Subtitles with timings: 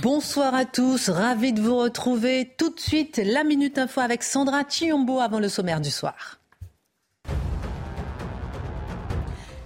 [0.00, 2.54] Bonsoir à tous, ravi de vous retrouver.
[2.56, 6.41] Tout de suite, la Minute Info avec Sandra Chiombo avant le sommaire du soir.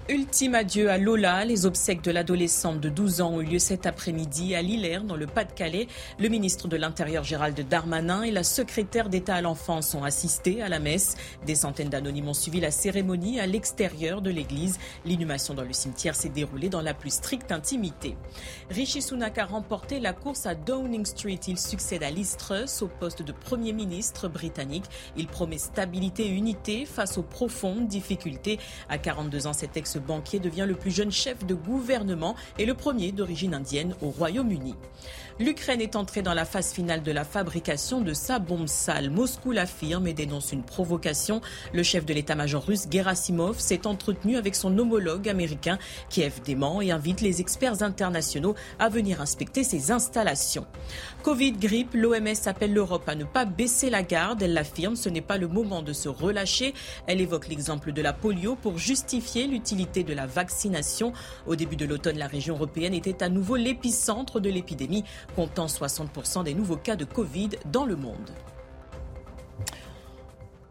[0.08, 1.44] Ultime adieu à Lola.
[1.44, 5.16] Les obsèques de l'adolescente de 12 ans ont eu lieu cet après-midi à Lillers, dans
[5.16, 5.88] le Pas-de-Calais.
[6.20, 10.68] Le ministre de l'Intérieur Gérald Darmanin et la secrétaire d'État à l'enfance ont assisté à
[10.68, 11.16] la messe.
[11.44, 14.78] Des centaines d'anonymes ont suivi la cérémonie à l'extérieur de l'église.
[15.04, 18.16] L'inhumation dans le cimetière s'est déroulée dans la plus stricte intimité.
[18.70, 21.40] Rishi Sunak a remporté la course à Downing Street.
[21.48, 24.84] Il succède à Liz Truss au poste de Premier ministre britannique.
[25.16, 28.60] Il promet stabilité et unité face aux profondes difficultés.
[28.88, 32.74] À 42 ans, cet ex banquier devient le plus jeune chef de gouvernement et le
[32.74, 34.74] premier d'origine indienne au Royaume-Uni.
[35.38, 39.10] L'Ukraine est entrée dans la phase finale de la fabrication de sa bombe sale.
[39.10, 41.42] Moscou l'affirme et dénonce une provocation.
[41.74, 45.78] Le chef de l'état-major russe, Gerasimov, s'est entretenu avec son homologue américain.
[46.08, 50.66] Kiev dément et invite les experts internationaux à venir inspecter ses installations.
[51.22, 54.40] Covid, grippe, l'OMS appelle l'Europe à ne pas baisser la garde.
[54.40, 56.72] Elle l'affirme, ce n'est pas le moment de se relâcher.
[57.06, 61.12] Elle évoque l'exemple de la polio pour justifier l'utilité de la vaccination.
[61.46, 65.04] Au début de l'automne, la région européenne était à nouveau l'épicentre de l'épidémie
[65.34, 68.30] comptant 60% des nouveaux cas de Covid dans le monde.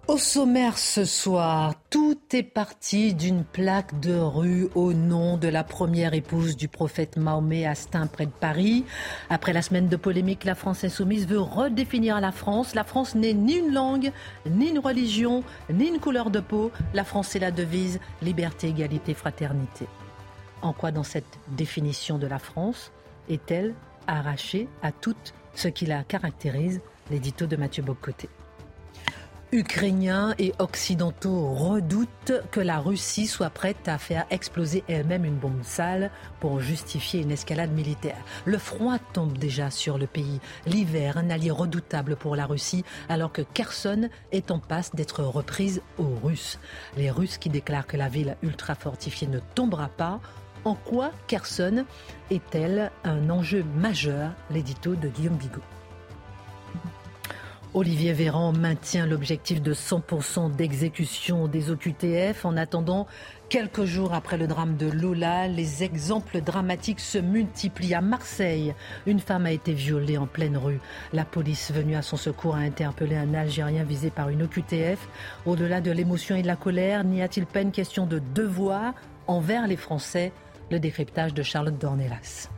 [0.07, 5.63] Au sommaire ce soir, tout est parti d'une plaque de rue au nom de la
[5.63, 7.73] première épouse du prophète Mahomet à
[8.05, 8.85] près de Paris.
[9.31, 12.75] Après la semaine de polémique, la France insoumise veut redéfinir la France.
[12.75, 14.11] La France n'est ni une langue,
[14.47, 16.71] ni une religion, ni une couleur de peau.
[16.93, 19.87] La France est la devise liberté, égalité, fraternité.
[20.61, 22.91] En quoi dans cette définition de la France
[23.27, 23.73] est-elle
[24.07, 25.15] arraché à tout
[25.53, 28.29] ce qui la caractérise, l'édito de Mathieu Bocoté.
[29.51, 35.63] Ukrainiens et occidentaux redoutent que la Russie soit prête à faire exploser elle-même une bombe
[35.63, 36.11] sale
[36.41, 38.17] pour justifier une escalade militaire.
[38.43, 40.41] Le froid tombe déjà sur le pays.
[40.65, 45.81] L'hiver, un allié redoutable pour la Russie, alors que Kherson est en passe d'être reprise
[45.99, 46.59] aux Russes.
[46.97, 50.19] Les Russes qui déclarent que la ville ultra fortifiée ne tombera pas
[50.65, 51.85] en quoi Kherson
[52.31, 55.61] est-elle un enjeu majeur L'édito de Guillaume Bigot?
[57.75, 62.45] Olivier Véran maintient l'objectif de 100% d'exécution des OQTF.
[62.45, 63.05] En attendant,
[63.49, 67.95] quelques jours après le drame de Lola, les exemples dramatiques se multiplient.
[67.95, 68.73] À Marseille,
[69.05, 70.79] une femme a été violée en pleine rue.
[71.11, 75.09] La police venue à son secours a interpellé un Algérien visé par une OQTF.
[75.45, 78.93] Au-delà de l'émotion et de la colère, n'y a-t-il pas une question de devoir
[79.27, 80.31] envers les Français?
[80.71, 82.49] Le décryptage de Charlotte Dornelas.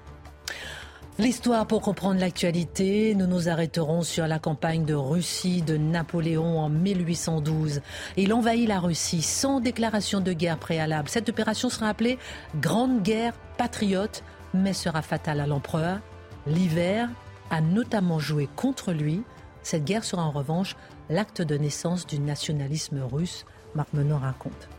[1.20, 6.70] L'histoire pour comprendre l'actualité, nous nous arrêterons sur la campagne de Russie de Napoléon en
[6.70, 7.82] 1812.
[8.18, 11.10] Il envahit la Russie sans déclaration de guerre préalable.
[11.10, 12.20] Cette opération sera appelée
[12.62, 16.02] Grande Guerre patriote, mais sera fatale à l'empereur.
[16.46, 17.10] L'hiver
[17.50, 19.24] a notamment joué contre lui.
[19.64, 20.76] Cette guerre sera en revanche
[21.10, 23.44] l'acte de naissance du nationalisme russe,
[23.74, 24.70] Marc Menon raconte.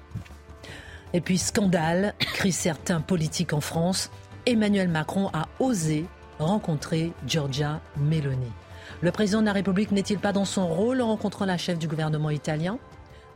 [1.15, 4.11] Et puis scandale, crient certains politiques en France,
[4.47, 6.07] Emmanuel Macron a osé
[6.39, 8.53] rencontrer Giorgia Meloni.
[9.01, 11.89] Le président de la République n'est-il pas dans son rôle en rencontrant la chef du
[11.89, 12.79] gouvernement italien?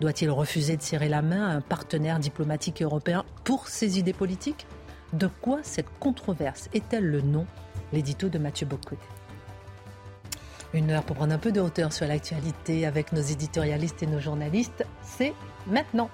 [0.00, 4.66] Doit-il refuser de serrer la main à un partenaire diplomatique européen pour ses idées politiques?
[5.12, 7.46] De quoi cette controverse est-elle le nom?
[7.92, 9.06] L'édito de Mathieu Bocoté.
[10.72, 14.20] Une heure pour prendre un peu de hauteur sur l'actualité avec nos éditorialistes et nos
[14.20, 15.34] journalistes, c'est
[15.66, 16.08] maintenant.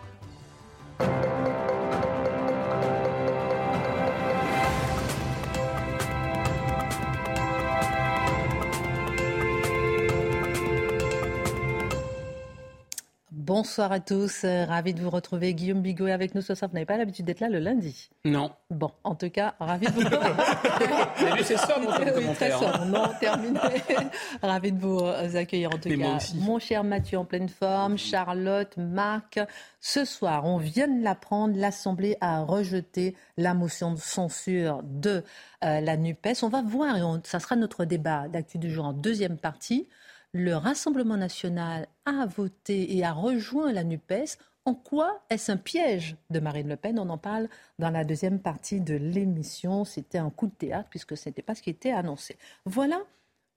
[13.59, 15.53] Bonsoir à tous, euh, ravi de vous retrouver.
[15.53, 16.71] Guillaume Bigot est avec nous ce soir.
[16.71, 18.53] Vous n'avez pas l'habitude d'être là le lundi Non.
[18.71, 21.43] Bon, en tout cas, ravi de vous retrouver.
[21.43, 22.85] c'est ça, mon oui, très hein.
[22.87, 23.59] Non, terminé.
[24.43, 26.19] ravi de vous euh, accueillir en tout cas.
[26.37, 29.41] Mon cher Mathieu en pleine forme, Charlotte, Marc.
[29.81, 35.25] Ce soir, on vient de l'apprendre, l'Assemblée a rejeté la motion de censure de
[35.65, 36.45] euh, la NUPES.
[36.45, 39.89] On va voir, et ça sera notre débat d'actu du jour en deuxième partie
[40.33, 44.39] le Rassemblement national a voté et a rejoint la NUPES.
[44.65, 46.99] En quoi est-ce un piège de Marine Le Pen?
[46.99, 47.49] On en parle
[47.79, 49.85] dans la deuxième partie de l'émission.
[49.85, 52.37] C'était un coup de théâtre puisque ce n'était pas ce qui était annoncé.
[52.67, 53.01] Voilà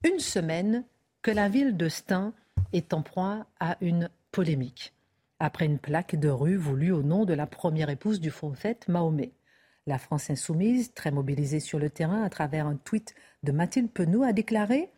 [0.05, 0.85] une semaine
[1.21, 2.33] que la ville de Stein
[2.71, 4.93] est en proie à une polémique
[5.41, 9.31] après une plaque de rue voulue au nom de la première épouse du prophète Mahomet.
[9.87, 14.21] La France insoumise, très mobilisée sur le terrain à travers un tweet de Mathilde Penaud,
[14.21, 14.91] a déclaré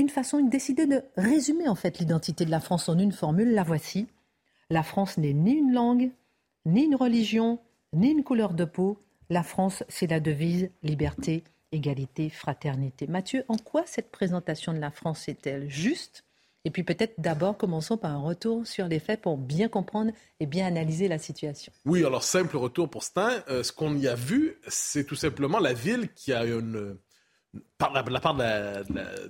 [0.00, 3.52] une façon, une décider de résumer en fait l'identité de la France en une formule.
[3.52, 4.08] La voici.
[4.70, 6.10] La France n'est ni une langue,
[6.64, 7.58] ni une religion,
[7.92, 8.98] ni une couleur de peau.
[9.28, 13.06] La France, c'est la devise liberté, égalité, fraternité.
[13.06, 16.24] Mathieu, en quoi cette présentation de la France est-elle juste?
[16.64, 20.46] Et puis peut-être d'abord commençons par un retour sur les faits pour bien comprendre et
[20.46, 21.72] bien analyser la situation.
[21.86, 25.58] Oui, alors simple retour pour ce euh, ce qu'on y a vu, c'est tout simplement
[25.58, 26.98] la ville qui a une,
[27.78, 28.36] par la, part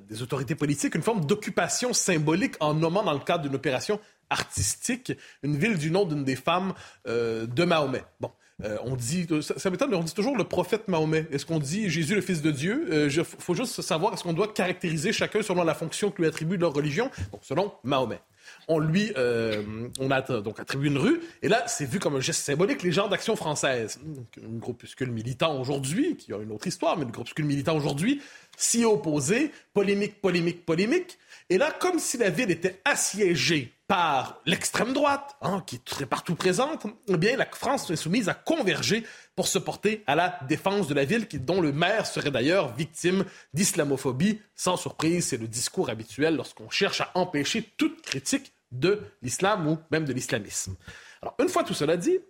[0.08, 5.12] des autorités politiques, une forme d'occupation symbolique en nommant dans le cadre d'une opération artistique
[5.42, 6.72] une ville du nom d'une des femmes
[7.06, 8.04] euh, de Mahomet.
[8.20, 8.30] Bon.
[8.64, 11.26] Euh, on dit, ça, m'étonne, mais on dit toujours le prophète Mahomet.
[11.32, 12.86] Est-ce qu'on dit Jésus le Fils de Dieu?
[12.88, 16.28] Il euh, faut juste savoir est-ce qu'on doit caractériser chacun selon la fonction que lui
[16.28, 18.20] attribue leur religion, donc selon Mahomet.
[18.68, 22.20] On lui, euh, on a donc attribué une rue, et là, c'est vu comme un
[22.20, 22.82] geste symbolique.
[22.82, 24.00] Les gens d'Action française,
[24.38, 28.20] un groupuscule militant aujourd'hui, qui a une autre histoire, mais le groupuscule militant aujourd'hui,
[28.56, 31.18] s'y opposé, polémique, polémique, polémique.
[31.48, 36.06] Et là, comme si la ville était assiégée par l'extrême droite, hein, qui est très
[36.06, 39.04] partout présente, eh bien, la France insoumise a convergé
[39.34, 42.72] pour se porter à la défense de la ville, qui, dont le maire serait d'ailleurs
[42.72, 44.40] victime d'islamophobie.
[44.54, 49.76] Sans surprise, c'est le discours habituel lorsqu'on cherche à empêcher toute critique de l'islam ou
[49.90, 50.76] même de l'islamisme.
[51.20, 52.20] Alors, une fois tout cela dit,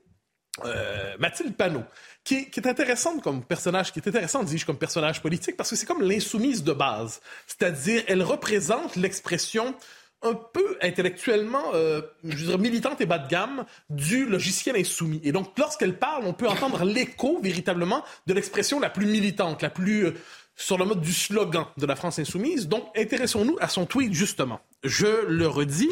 [0.65, 1.85] euh, Mathilde Panot,
[2.25, 5.87] qui est, intéressante comme personnage, qui est intéressante, dis-je, comme personnage politique, parce que c'est
[5.87, 7.21] comme l'insoumise de base.
[7.47, 9.75] C'est-à-dire, elle représente l'expression
[10.23, 15.21] un peu intellectuellement, euh, je militante et bas de gamme du logiciel insoumis.
[15.25, 19.71] Et donc, lorsqu'elle parle, on peut entendre l'écho véritablement de l'expression la plus militante, la
[19.71, 20.15] plus euh,
[20.57, 22.69] sur le mode du slogan de la France insoumise.
[22.69, 24.61] Donc, intéressons-nous à son tweet, justement.
[24.85, 25.91] Je le redis,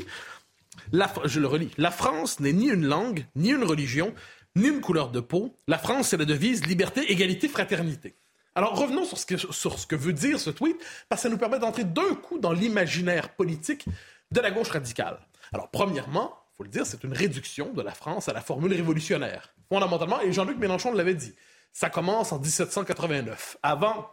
[0.93, 1.71] la, je le relis.
[1.79, 4.15] La France n'est ni une langue, ni une religion,
[4.57, 5.57] ni une couleur de peau.
[5.69, 8.15] La France, c'est la devise liberté, égalité, fraternité.
[8.55, 10.77] Alors revenons sur ce, que, sur ce que veut dire ce tweet,
[11.09, 13.87] parce que ça nous permet d'entrer d'un coup dans l'imaginaire politique
[14.31, 15.19] de la gauche radicale.
[15.53, 18.73] Alors premièrement, il faut le dire, c'est une réduction de la France à la formule
[18.73, 19.55] révolutionnaire.
[19.69, 21.35] Fondamentalement, et Jean-Luc Mélenchon l'avait dit,
[21.73, 23.59] ça commence en 1789.
[23.63, 24.11] Avant,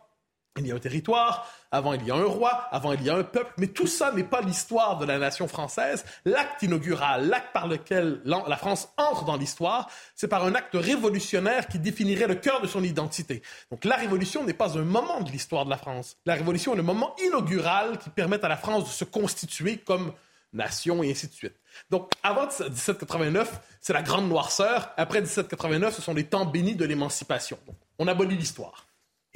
[0.57, 3.15] il y a un territoire, avant il y a un roi, avant il y a
[3.15, 6.05] un peuple, mais tout ça n'est pas l'histoire de la nation française.
[6.23, 11.67] L'acte inaugural, l'acte par lequel la France entre dans l'histoire, c'est par un acte révolutionnaire
[11.67, 13.41] qui définirait le cœur de son identité.
[13.69, 16.15] Donc la révolution n'est pas un moment de l'histoire de la France.
[16.25, 20.13] La révolution est le moment inaugural qui permet à la France de se constituer comme
[20.53, 21.55] nation et ainsi de suite.
[21.89, 24.93] Donc, avant 1789, c'est la grande noirceur.
[24.95, 27.59] Après 1789, ce sont les temps bénis de l'émancipation.
[27.99, 28.85] On abolit l'histoire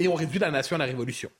[0.00, 1.30] et on réduit la nation à la révolution.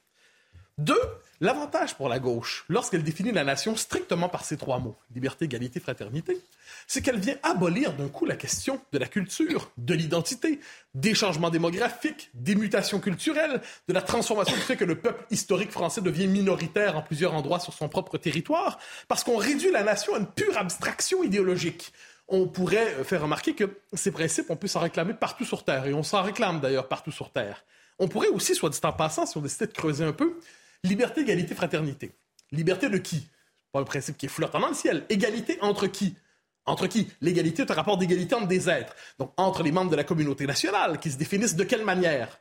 [0.78, 1.00] Deux,
[1.40, 5.80] l'avantage pour la gauche, lorsqu'elle définit la nation strictement par ces trois mots, liberté, égalité,
[5.80, 6.38] fraternité,
[6.86, 10.60] c'est qu'elle vient abolir d'un coup la question de la culture, de l'identité,
[10.94, 15.70] des changements démographiques, des mutations culturelles, de la transformation qui fait que le peuple historique
[15.70, 18.78] français devient minoritaire en plusieurs endroits sur son propre territoire,
[19.08, 21.92] parce qu'on réduit la nation à une pure abstraction idéologique
[22.32, 25.92] on pourrait faire remarquer que ces principes, on peut s'en réclamer partout sur Terre, et
[25.92, 27.64] on s'en réclame d'ailleurs partout sur Terre.
[28.00, 30.40] On pourrait aussi, soit dit en passant, si on décidait de creuser un peu,
[30.82, 32.12] liberté, égalité, fraternité.
[32.50, 33.28] Liberté de qui?
[33.72, 35.04] Pas un principe qui est flottant dans le ciel.
[35.10, 36.16] Égalité entre qui?
[36.64, 37.08] Entre qui?
[37.20, 38.96] L'égalité est un rapport d'égalité entre des êtres.
[39.18, 42.40] Donc, entre les membres de la communauté nationale, qui se définissent de quelle manière?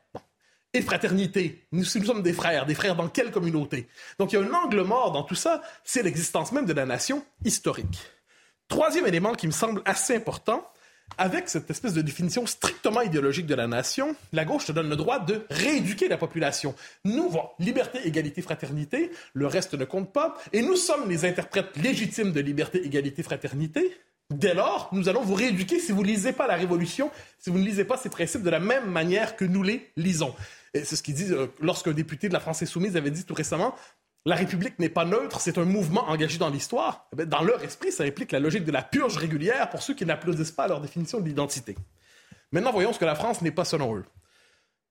[0.71, 1.67] Et fraternité.
[1.73, 2.65] Nous, nous sommes des frères.
[2.65, 3.87] Des frères dans quelle communauté?
[4.17, 6.85] Donc, il y a un angle mort dans tout ça, c'est l'existence même de la
[6.85, 7.99] nation historique.
[8.69, 10.71] Troisième élément qui me semble assez important,
[11.17, 14.95] avec cette espèce de définition strictement idéologique de la nation, la gauche te donne le
[14.95, 16.75] droit de rééduquer la population.
[17.05, 21.75] Nous, voilà, liberté, égalité, fraternité, le reste ne compte pas, et nous sommes les interprètes
[21.77, 23.97] légitimes de liberté, égalité, fraternité.
[24.31, 27.57] Dès lors, nous allons vous rééduquer si vous ne lisez pas la Révolution, si vous
[27.57, 30.35] ne lisez pas ces principes de la même manière que nous les lisons.
[30.75, 33.73] C'est ce qu'ils disent euh, lorsqu'un député de la France insoumise avait dit tout récemment
[34.25, 37.07] la République n'est pas neutre, c'est un mouvement engagé dans l'histoire.
[37.17, 40.05] Eh dans leur esprit, ça implique la logique de la purge régulière pour ceux qui
[40.05, 41.75] n'applaudissent pas à leur définition de l'identité.
[42.51, 44.05] Maintenant, voyons ce que la France n'est pas selon eux.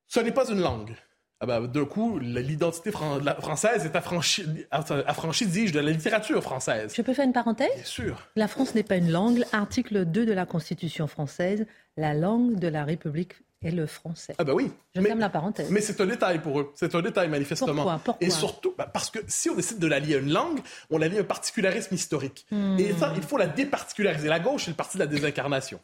[0.06, 0.94] Ce n'est pas une langue.
[1.40, 6.94] Ah ben, D'un coup, l'identité française est affranchie, affranchie dis-je, de la littérature française.
[6.96, 7.68] Je peux faire une parenthèse?
[7.74, 8.28] Bien sûr.
[8.34, 9.44] La France n'est pas une langue.
[9.52, 11.66] Article 2 de la Constitution française,
[11.96, 14.34] la langue de la République et le français.
[14.38, 14.70] Ah ben oui.
[14.94, 15.70] Je mais, ferme la parenthèse.
[15.70, 16.72] Mais c'est un détail pour eux.
[16.74, 17.74] C'est un détail manifestement.
[17.74, 20.32] Pourquoi, Pourquoi Et surtout, ben, parce que si on décide de la lier à une
[20.32, 20.60] langue,
[20.90, 22.46] on la lie à un particularisme historique.
[22.78, 24.28] Et ça, il faut la départiculariser.
[24.28, 25.80] La gauche, c'est le parti de la désincarnation.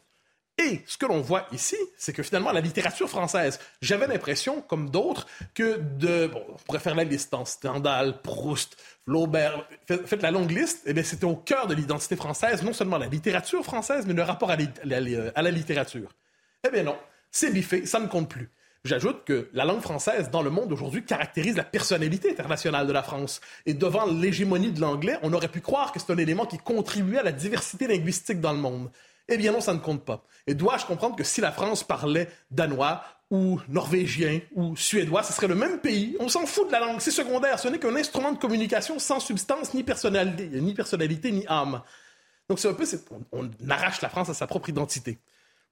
[0.57, 4.89] Et ce que l'on voit ici, c'est que finalement, la littérature française, j'avais l'impression, comme
[4.89, 6.27] d'autres, que de.
[6.27, 10.91] Bon, on pourrait faire la liste en Stendhal, Proust, Flaubert, faites la longue liste, et
[10.91, 14.23] eh bien, c'était au cœur de l'identité française, non seulement la littérature française, mais le
[14.23, 16.15] rapport à, à la littérature.
[16.65, 16.95] Eh bien non,
[17.35, 18.49] c'est biffé, ça ne compte plus.
[18.85, 23.03] J'ajoute que la langue française dans le monde aujourd'hui caractérise la personnalité internationale de la
[23.03, 23.41] France.
[23.65, 27.17] Et devant l'hégémonie de l'anglais, on aurait pu croire que c'est un élément qui contribuait
[27.17, 28.89] à la diversité linguistique dans le monde.
[29.27, 30.23] Eh bien non, ça ne compte pas.
[30.47, 35.47] Et dois-je comprendre que si la France parlait danois ou norvégien ou suédois, ce serait
[35.47, 36.15] le même pays?
[36.19, 37.59] On s'en fout de la langue, c'est secondaire.
[37.59, 41.81] Ce n'est qu'un instrument de communication sans substance, ni personnalité, ni, personnalité, ni âme.
[42.47, 42.85] Donc c'est un peu,
[43.33, 45.17] on, on arrache la France à sa propre identité.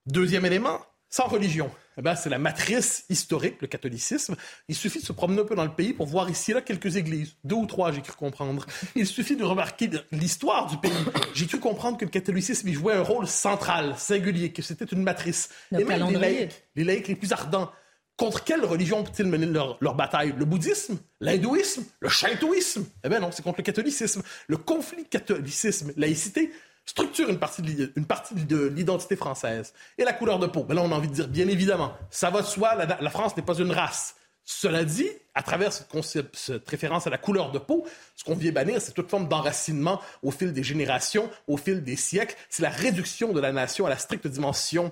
[0.07, 0.81] Deuxième élément,
[1.13, 1.69] sans religion.
[1.95, 4.35] Eh ben, c'est la matrice historique, le catholicisme.
[4.67, 6.61] Il suffit de se promener un peu dans le pays pour voir ici et là
[6.61, 7.35] quelques églises.
[7.43, 8.65] Deux ou trois, j'ai cru comprendre.
[8.95, 10.91] Il suffit de remarquer l'histoire du pays.
[11.35, 15.03] J'ai cru comprendre que le catholicisme y jouait un rôle central, singulier, que c'était une
[15.03, 15.49] matrice.
[15.71, 17.69] et même les laïcs, les laïcs les plus ardents,
[18.15, 20.35] Contre quelle religion peut-ils mener leur, leur, bataille?
[20.37, 20.99] Le bouddhisme?
[21.19, 21.83] L'hindouisme?
[21.99, 22.85] Le shintoïsme?
[23.03, 24.21] Eh bien non, c'est contre le catholicisme.
[24.47, 26.51] Le conflit catholicisme-laïcité
[26.85, 29.73] structure une partie de, l'identité française.
[29.97, 32.41] Et la couleur de peau, là, on a envie de dire, bien évidemment, ça va
[32.41, 34.15] de soi, la, France n'est pas une race.
[34.45, 37.85] Cela dit, à travers cette, concept, cette, référence à la couleur de peau,
[38.15, 41.95] ce qu'on vient bannir, c'est toute forme d'enracinement au fil des générations, au fil des
[41.95, 42.35] siècles.
[42.49, 44.91] C'est la réduction de la nation à la stricte dimension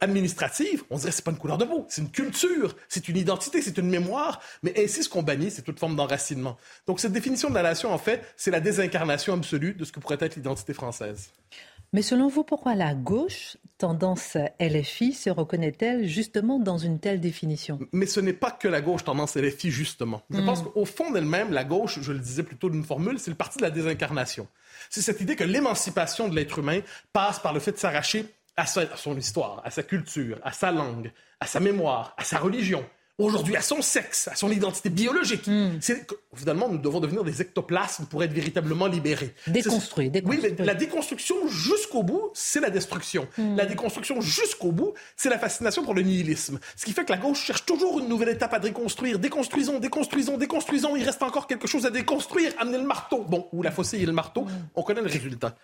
[0.00, 3.16] administrative, on dirait que c'est pas une couleur de peau, c'est une culture, c'est une
[3.16, 6.56] identité, c'est une mémoire, mais ainsi ce qu'on bannit, c'est toute forme d'enracinement.
[6.86, 10.00] Donc cette définition de la nation, en fait, c'est la désincarnation absolue de ce que
[10.00, 11.30] pourrait être l'identité française.
[11.92, 17.78] Mais selon vous, pourquoi la gauche, tendance LFI, se reconnaît-elle justement dans une telle définition?
[17.92, 20.22] Mais ce n'est pas que la gauche, tendance LFI, justement.
[20.30, 20.72] Je pense hmm.
[20.72, 23.62] qu'au fond d'elle-même, la gauche, je le disais plutôt d'une formule, c'est le parti de
[23.62, 24.48] la désincarnation.
[24.90, 26.80] C'est cette idée que l'émancipation de l'être humain
[27.12, 28.26] passe par le fait de s'arracher
[28.56, 32.84] à, son histoire, à sa culture, à sa langue, à sa mémoire, à sa religion,
[33.18, 35.46] aujourd'hui à son sexe, à son identité biologique.
[35.46, 35.78] Hmm.
[35.80, 39.34] C'est finalement nous devons devenir des ectoplasmes pour être véritablement libérés.
[39.46, 40.10] Déconstruits.
[40.24, 43.26] Oui, mais la déconstruction jusqu'au bout, c'est la destruction.
[43.38, 43.56] Hmm.
[43.56, 46.58] La déconstruction jusqu'au bout, c'est la fascination pour le nihilisme.
[46.76, 49.18] Ce qui fait que la gauche cherche toujours une nouvelle étape à déconstruire.
[49.18, 50.96] Déconstruisons, déconstruisons, déconstruisons.
[50.96, 52.52] Il reste encore quelque chose à déconstruire.
[52.58, 53.24] Amener le marteau.
[53.28, 54.68] Bon, ou la faucille et le marteau, hmm.
[54.74, 55.56] on connaît le résultat.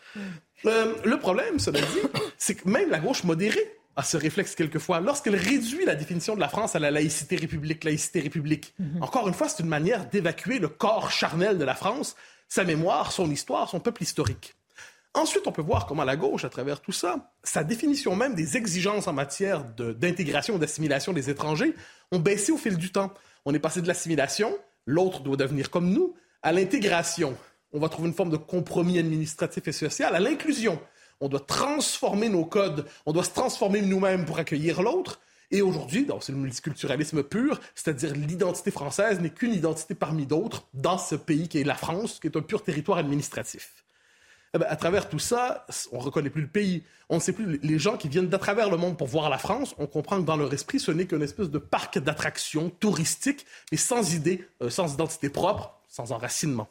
[0.64, 5.00] Euh, le problème, cela dit, c'est que même la gauche modérée à ce réflexe quelquefois
[5.00, 8.75] lorsqu'elle réduit la définition de la France à la laïcité république, laïcité république.
[8.78, 9.02] Mhm.
[9.02, 12.16] Encore une fois, c'est une manière d'évacuer le corps charnel de la France,
[12.49, 14.54] sa mémoire, son histoire, son peuple historique.
[15.14, 18.56] Ensuite, on peut voir comment la gauche, à travers tout ça, sa définition même des
[18.56, 21.75] exigences en matière d'intégration ou d'assimilation des étrangers
[22.12, 23.12] ont baissé au fil du temps.
[23.44, 24.56] On est passé de l'assimilation,
[24.87, 27.37] l'autre doit devenir comme nous, à l'intégration.
[27.75, 30.80] On va trouver une forme de compromis administratif et social, à l'inclusion
[31.21, 35.21] on doit transformer nos codes, on doit se transformer nous-mêmes pour accueillir l'autre.
[35.50, 40.97] Et aujourd'hui, c'est le multiculturalisme pur, c'est-à-dire l'identité française n'est qu'une identité parmi d'autres dans
[40.97, 43.83] ce pays qui est la France, qui est un pur territoire administratif.
[44.54, 46.83] Eh bien, à travers tout ça, on ne reconnaît plus le pays.
[47.09, 49.38] On ne sait plus les gens qui viennent d'à travers le monde pour voir la
[49.38, 49.75] France.
[49.78, 53.78] On comprend que dans leur esprit, ce n'est qu'une espèce de parc d'attractions touristiques, mais
[53.78, 56.69] sans idée, euh, sans identité propre, sans enracinement.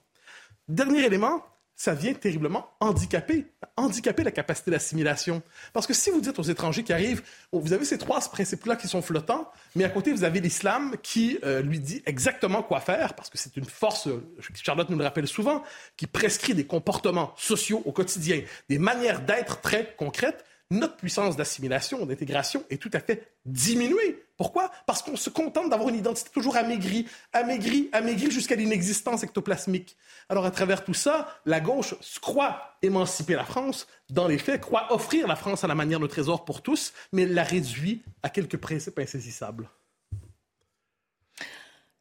[0.68, 1.44] Dernier élément,
[1.82, 5.42] ça vient terriblement handicaper, handicaper la capacité d'assimilation.
[5.74, 8.76] Parce que si vous dites aux étrangers qui arrivent, oh, vous avez ces trois principes-là
[8.76, 12.82] qui sont flottants, mais à côté, vous avez l'islam qui euh, lui dit exactement quoi
[12.82, 14.22] faire, parce que c'est une force, euh,
[14.54, 15.64] Charlotte nous le rappelle souvent,
[15.98, 22.06] qui prescrit des comportements sociaux au quotidien, des manières d'être très concrètes notre puissance d'assimilation,
[22.06, 24.24] d'intégration est tout à fait diminuée.
[24.42, 24.72] Pourquoi?
[24.88, 29.96] Parce qu'on se contente d'avoir une identité toujours amaigrie, amaigrie, amaigrie jusqu'à l'inexistence ectoplasmique.
[30.30, 31.94] Alors, à travers tout ça, la gauche
[32.24, 36.08] croit émanciper la France, dans les faits, croit offrir la France à la manière de
[36.08, 39.70] trésor pour tous, mais la réduit à quelques principes insaisissables.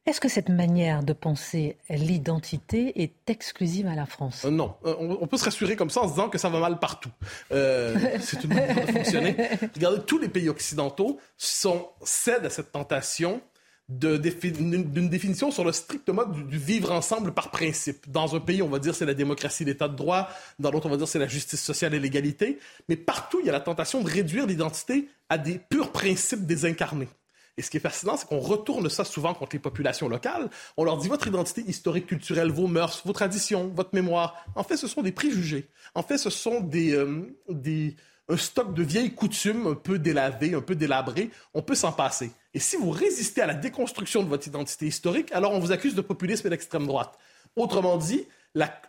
[0.07, 4.45] Est-ce que cette manière de penser l'identité est exclusive à la France?
[4.45, 4.73] Euh, Non.
[4.83, 7.11] Euh, on, peut se rassurer comme ça en se disant que ça va mal partout.
[7.51, 9.35] Euh, c'est une manière de fonctionner.
[9.75, 13.41] Regardez, tous les pays occidentaux sont, cèdent à cette tentation
[13.89, 18.09] d'une définition sur le strict mode du, vivre ensemble par principe.
[18.09, 20.29] Dans un pays, on va dire c'est la démocratie, l'état de droit.
[20.57, 22.57] Dans l'autre, on va dire c'est la justice sociale et l'égalité.
[22.89, 27.09] Mais partout, il y a la tentation de réduire l'identité à des purs principes désincarnés.
[27.61, 30.49] Et ce qui est fascinant, c'est qu'on retourne ça souvent contre les populations locales.
[30.77, 34.47] On leur dit votre identité historique, culturelle, vos mœurs, vos traditions, votre mémoire.
[34.55, 35.69] En fait, ce sont des préjugés.
[35.93, 37.95] En fait, ce sont des, euh, des,
[38.29, 41.29] un stock de vieilles coutumes un peu délavées, un peu délabrées.
[41.53, 42.31] On peut s'en passer.
[42.55, 45.93] Et si vous résistez à la déconstruction de votre identité historique, alors on vous accuse
[45.93, 47.15] de populisme et d'extrême droite.
[47.55, 48.25] Autrement dit,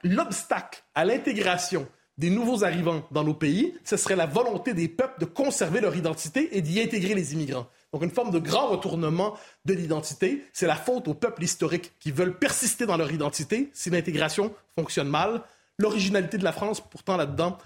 [0.02, 1.86] l'obstacle à l'intégration
[2.16, 5.94] des nouveaux arrivants dans nos pays, ce serait la volonté des peuples de conserver leur
[5.94, 7.66] identité et d'y intégrer les immigrants.
[7.92, 10.44] Donc une forme de grand retournement de l'identité.
[10.52, 15.08] C'est la faute aux peuples historiques qui veulent persister dans leur identité si l'intégration fonctionne
[15.08, 15.42] mal.
[15.78, 17.58] L'originalité de la France, pourtant là-dedans,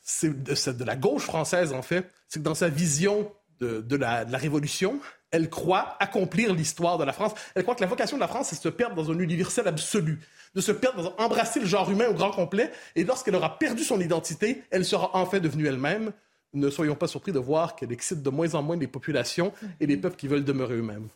[0.00, 4.98] c'est de, la gauche française en fait, c'est que dans sa vision de, la, Révolution,
[5.30, 7.32] elle croit accomplir l'histoire de la France.
[7.54, 9.68] Elle croit que la vocation de la France, c'est de se perdre dans un universel
[9.68, 10.20] absolu,
[10.54, 12.72] de se perdre dans embrasser le genre humain au grand complet.
[12.96, 16.12] Et lorsqu'elle aura perdu son identité, elle sera enfin devenue elle-même
[16.54, 19.86] ne soyons pas surpris de voir qu'elle excite de moins en moins les populations et
[19.86, 21.08] les peuples qui veulent demeurer eux-mêmes.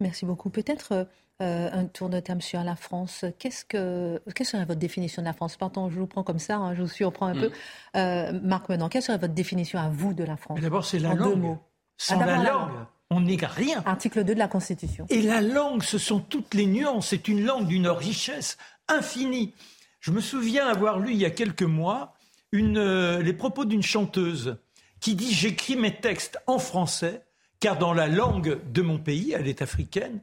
[0.00, 0.50] Merci beaucoup.
[0.50, 1.06] Peut-être
[1.40, 3.24] euh, un tour de table sur la France.
[3.38, 5.56] Qu'est-ce que, quelle serait votre définition de la France?
[5.56, 7.40] Pardon, je vous prends comme ça, hein, je vous surprends un mm.
[7.40, 7.50] peu.
[7.96, 10.60] Euh, Marc Menon, quelle serait votre définition à vous de la France?
[10.60, 11.58] D'abord, c'est la langue.
[11.96, 12.70] Sans ah, la, langue,
[13.10, 13.82] on n'est rien.
[13.86, 15.06] Article 2 de la Constitution.
[15.10, 17.08] Et la langue, ce sont toutes les nuances.
[17.08, 18.56] C'est une langue d'une richesse
[18.88, 19.54] infinie.
[20.00, 22.14] Je me souviens avoir lu il y a quelques mois
[22.54, 24.56] euh, les propos d'une chanteuse
[25.00, 27.22] qui dit J'écris mes textes en français,
[27.60, 30.20] car dans la langue de mon pays, elle est africaine,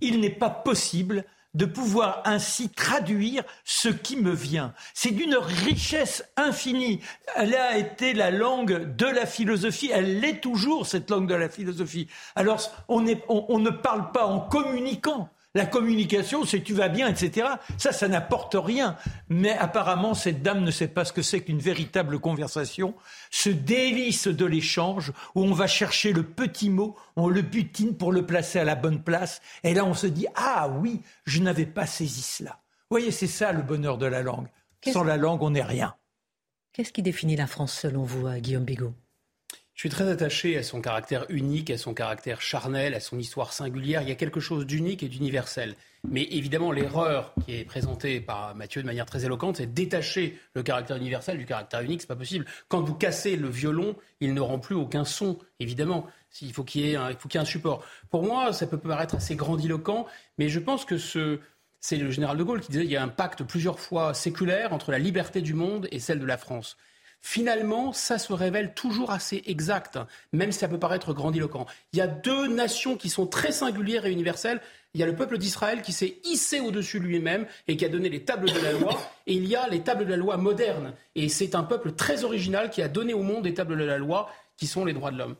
[0.00, 1.24] il n'est pas possible
[1.56, 4.74] de pouvoir ainsi traduire ce qui me vient.
[4.92, 7.00] C'est d'une richesse infinie.
[7.34, 11.48] Elle a été la langue de la philosophie, elle l'est toujours, cette langue de la
[11.48, 12.08] philosophie.
[12.34, 17.48] Alors, on, ne parle pas en communiquant, la communication, c'est tu vas bien, etc.
[17.78, 18.96] Ça, ça n'apporte rien.
[19.30, 22.94] Mais apparemment, cette dame ne sait pas ce que c'est qu'une véritable conversation.
[23.30, 28.12] Ce délice de l'échange où on va chercher le petit mot, on le butine pour
[28.12, 29.40] le placer à la bonne place.
[29.64, 32.60] Et là, on se dit, ah oui, je n'avais pas saisi cela.
[32.90, 34.48] Vous voyez, c'est ça le bonheur de la langue.
[34.86, 35.94] Sans la langue, on n'est rien.
[36.74, 38.92] Qu'est-ce qui définit la France selon vous, euh, Guillaume Bigot?
[39.76, 43.52] Je suis très attaché à son caractère unique, à son caractère charnel, à son histoire
[43.52, 44.00] singulière.
[44.00, 45.74] Il y a quelque chose d'unique et d'universel.
[46.08, 50.62] Mais évidemment, l'erreur qui est présentée par Mathieu de manière très éloquente, c'est détacher le
[50.62, 52.00] caractère universel du caractère unique.
[52.00, 52.46] C'est pas possible.
[52.68, 56.06] Quand vous cassez le violon, il ne rend plus aucun son, évidemment.
[56.40, 57.84] Il faut qu'il y ait un, support.
[58.08, 60.06] Pour moi, ça peut paraître assez grandiloquent,
[60.38, 61.38] mais je pense que ce,
[61.80, 64.72] c'est le général de Gaulle qui disait qu'il y a un pacte plusieurs fois séculaire
[64.72, 66.78] entre la liberté du monde et celle de la France
[67.26, 69.98] finalement, ça se révèle toujours assez exact,
[70.32, 71.66] même si ça peut paraître grandiloquent.
[71.92, 74.60] Il y a deux nations qui sont très singulières et universelles.
[74.94, 77.88] Il y a le peuple d'Israël qui s'est hissé au-dessus de lui-même et qui a
[77.88, 78.96] donné les tables de la loi.
[79.26, 80.94] Et il y a les tables de la loi modernes.
[81.16, 83.98] Et c'est un peuple très original qui a donné au monde les tables de la
[83.98, 85.34] loi qui sont les droits de l'homme.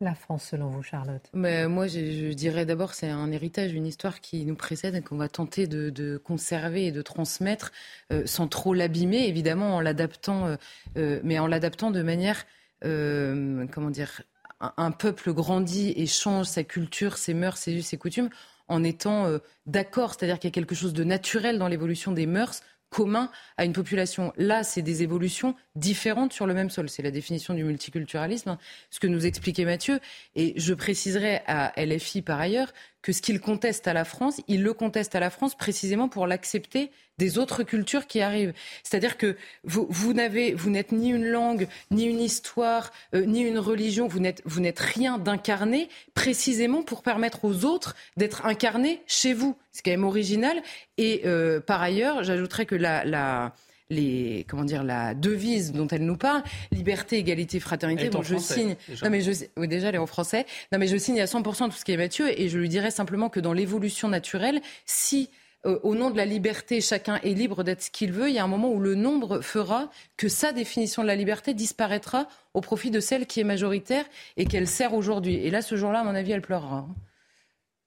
[0.00, 1.28] La France, selon vous, Charlotte?
[1.34, 5.16] Mais Moi, je, dirais d'abord c'est un héritage, une histoire qui nous précède et qu'on
[5.16, 7.72] va tenter de, conserver et de transmettre
[8.12, 10.56] euh, sans trop l'abîmer, évidemment, en l'adaptant, euh,
[10.96, 12.46] euh, mais en l'adaptant de manière,
[12.80, 14.22] comment dire,
[14.60, 18.30] un, peuple grandit et change sa culture, ses mœurs, ses us, ses coutumes
[18.68, 19.26] en étant
[19.66, 23.64] d'accord, c'est-à-dire qu'il y a quelque chose de naturel dans l'évolution des mœurs commun à
[23.64, 24.32] une population.
[24.36, 26.88] Là, c'est des évolutions différentes sur le même sol.
[26.88, 28.58] C'est la définition du multiculturalisme,
[28.90, 30.00] ce que nous expliquait Mathieu.
[30.34, 32.72] Et je préciserai à LFI par ailleurs
[33.02, 36.26] que ce qu'il conteste à la France, il le conteste à la France précisément pour
[36.26, 38.52] l'accepter des autres cultures qui arrivent.
[38.82, 43.40] C'est-à-dire que vous, vous n'avez, vous n'êtes ni une langue, ni une histoire, euh, ni
[43.40, 44.08] une religion.
[44.08, 49.56] Vous n'êtes, vous n'êtes rien d'incarné précisément pour permettre aux autres d'être incarnés chez vous.
[49.72, 50.62] C'est quand même original.
[50.96, 53.52] Et euh, par ailleurs, j'ajouterais que la, la
[53.90, 58.76] les comment dire la devise dont elle nous parle liberté égalité fraternité bon je signe
[58.86, 59.06] déjà.
[59.06, 61.70] non mais je oui, déjà elle est en français non mais je signe à 100%
[61.70, 65.30] tout ce qui est Mathieu et je lui dirais simplement que dans l'évolution naturelle si
[65.66, 68.28] euh, au nom de la liberté, chacun est libre d'être ce qu'il veut.
[68.28, 71.52] Il y a un moment où le nombre fera que sa définition de la liberté
[71.52, 74.04] disparaîtra au profit de celle qui est majoritaire
[74.36, 75.34] et qu'elle sert aujourd'hui.
[75.34, 76.86] Et là, ce jour-là, à mon avis, elle pleurera.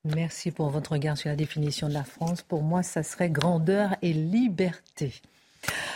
[0.03, 2.41] Merci pour votre regard sur la définition de la France.
[2.41, 5.13] Pour moi, ça serait grandeur et liberté.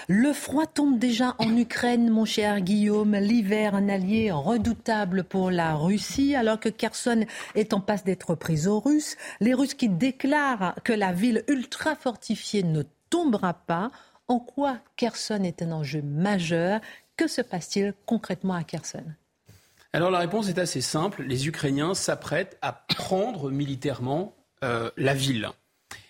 [0.08, 3.16] Le froid tombe déjà en Ukraine, mon cher Guillaume.
[3.16, 7.26] L'hiver, un allié redoutable pour la Russie, alors que Kherson
[7.56, 9.16] est en passe d'être prise aux Russes.
[9.40, 13.90] Les Russes qui déclarent que la ville ultra fortifiée ne tombera pas.
[14.28, 16.82] En quoi Kherson est un enjeu majeur?
[17.18, 19.06] Que se passe-t-il concrètement à Kherson?
[19.94, 21.24] Alors la réponse est assez simple.
[21.24, 25.50] Les Ukrainiens s'apprêtent à prendre militairement euh, la ville.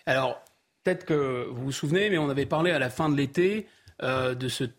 [0.06, 0.42] Alors
[0.86, 3.68] peut-être que vous vous souvenez, mais on avait parlé à la fin de l'été
[4.04, 4.70] euh, de, ce,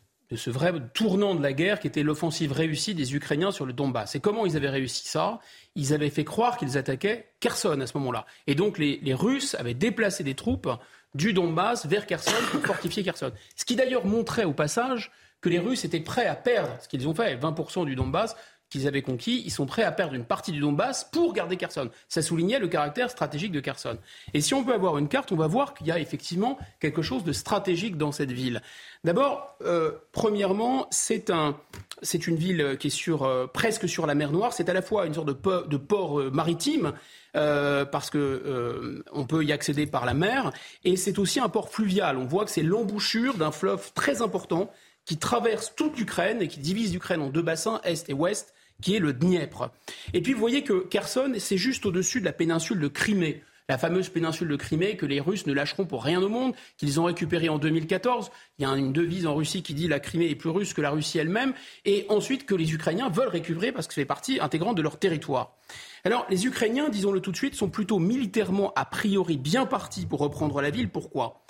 [0.50, 4.14] vrai tournant de la guerre qui était l'offensive réussie des Ukrainiens sur le Donbass.
[4.14, 5.40] Et comment ils avaient réussi ça?
[5.74, 8.24] Ils avaient fait croire qu'ils attaquaient Kherson à ce moment-là.
[8.46, 10.70] Et donc les, Russes avaient déplacé des troupes
[11.14, 13.32] du Donbass vers Kherson pour fortifier Kherson.
[13.56, 17.08] Ce qui d'ailleurs montrait au passage que les Russes étaient prêts à perdre ce qu'ils
[17.08, 18.36] ont fait, 20% du Donbass,
[18.68, 21.88] qu'ils avaient conquis, ils sont prêts à perdre une partie du Donbass pour garder Kherson.
[22.08, 23.98] Ça soulignait le caractère stratégique de Kherson.
[24.34, 27.02] Et si on peut avoir une carte, on va voir qu'il y a effectivement quelque
[27.02, 28.62] chose de stratégique dans cette ville.
[29.04, 31.56] D'abord, euh, premièrement, c'est un,
[32.02, 34.52] c'est une ville qui est sur, euh, presque sur la mer Noire.
[34.52, 36.92] C'est à la fois une sorte de, port euh, maritime.
[37.32, 40.52] parce que on peut y accéder par la mer,
[40.84, 42.16] et c'est aussi un port fluvial.
[42.16, 44.70] On voit que c'est l'embouchure d'un fleuve très important
[45.04, 48.52] qui traverse toute l'Ukraine et qui divise l'Ukraine en deux bassins, est et ouest,
[48.82, 49.70] qui est le Dniepr.
[50.12, 53.42] Et puis vous voyez que Kherson, c'est juste au-dessus de la péninsule de Crimée.
[53.68, 57.00] la fameuse péninsule de Crimée que les Russes ne lâcheront pour rien au monde, qu'ils
[57.00, 58.30] ont récupérée en 2014.
[58.58, 60.80] Il y a une devise en Russie qui dit la Crimée est plus russe que
[60.80, 61.52] la Russie elle-même,
[61.84, 65.56] et ensuite que les Ukrainiens veulent récupérer parce que fait partie intégrante de leur territoire.
[66.04, 70.20] Alors, les Ukrainiens, disons-le tout de suite, sont plutôt militairement a priori bien partis pour
[70.20, 70.88] reprendre la ville.
[70.88, 71.44] Pourquoi?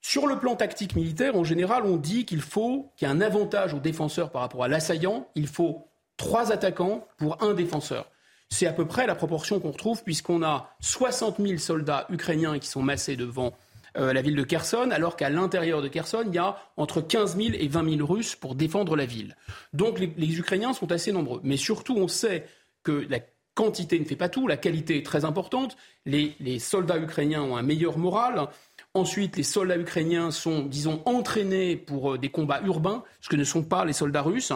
[0.00, 3.20] Sur le plan tactique militaire, en général, on dit qu'il faut qu'il y ait un
[3.20, 5.28] avantage aux défenseurs par rapport à l'assaillant.
[5.34, 8.10] Il faut trois attaquants pour un défenseur.
[8.50, 12.68] C'est à peu près la proportion qu'on retrouve puisqu'on a 60 000 soldats ukrainiens qui
[12.68, 13.52] sont massés devant
[13.96, 17.36] euh, la ville de Kherson, alors qu'à l'intérieur de Kherson, il y a entre 15
[17.36, 19.36] 000 et 20 000 Russes pour défendre la ville.
[19.72, 21.40] Donc les, Ukrainiens sont assez nombreux.
[21.44, 22.46] Mais surtout, on sait
[22.82, 23.20] que la
[23.54, 25.76] quantité ne fait pas tout, la qualité est très importante.
[26.06, 28.48] les soldats ukrainiens ont un meilleur moral.
[28.94, 33.42] Ensuite, les soldats ukrainiens sont, disons, entraînés pour euh, des combats urbains, ce que ne
[33.42, 34.52] sont pas les soldats russes.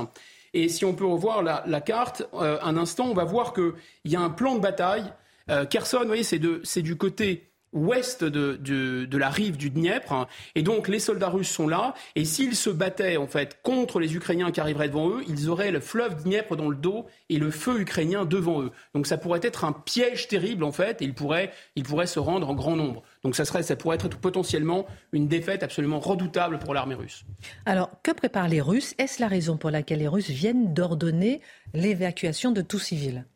[0.55, 3.73] Et si on peut revoir la, carte euh, un instant, on va voir qu'il
[4.05, 5.13] y a un plan de bataille.
[5.51, 10.27] Euh, Kherson, vous voyez, c'est du côté ouest de, la rive du Dniepr.
[10.55, 11.95] Et donc les soldats russes sont là.
[12.17, 15.71] Et s'ils se battaient en fait contre les Ukrainiens qui arriveraient devant eux, ils auraient
[15.71, 18.71] le fleuve Dniepr dans le dos et le feu ukrainien devant eux.
[18.95, 21.03] Donc ça pourrait être un piège terrible en fait.
[21.03, 23.03] Et ils pourraient se rendre en grand nombre.
[23.25, 27.25] Donc ça, serait, ça pourrait être potentiellement une défaite absolument redoutable pour l'armée russe.
[27.67, 28.95] Alors que préparent les Russes?
[28.99, 31.41] Est-ce la raison pour laquelle les Russes viennent d'ordonner
[31.75, 33.27] l'évacuation de tout civil?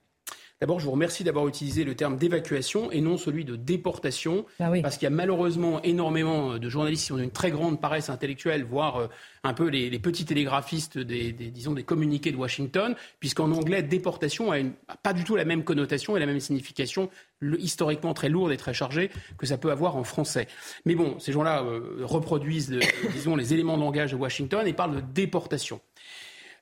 [0.63, 4.71] D'abord, je vous remercie d'avoir utilisé le terme d'évacuation et non celui de déportation, ah
[4.81, 8.63] parce qu'il y a malheureusement énormément de journalistes qui ont une très grande paresse intellectuelle,
[8.63, 9.07] voire euh,
[9.43, 14.59] un peu les, petits télégraphistes des, disons, des communiqués de Washington, puisqu'en anglais, déportation a,
[15.03, 17.11] pas du tout la même connotation et la même signification
[17.59, 20.47] historiquement très lourde et très chargée que ça peut avoir en français.
[20.85, 22.79] Mais bon, ces gens-là euh, reproduisent,
[23.15, 25.81] disons, les éléments de langage de Washington et parlent de déportation.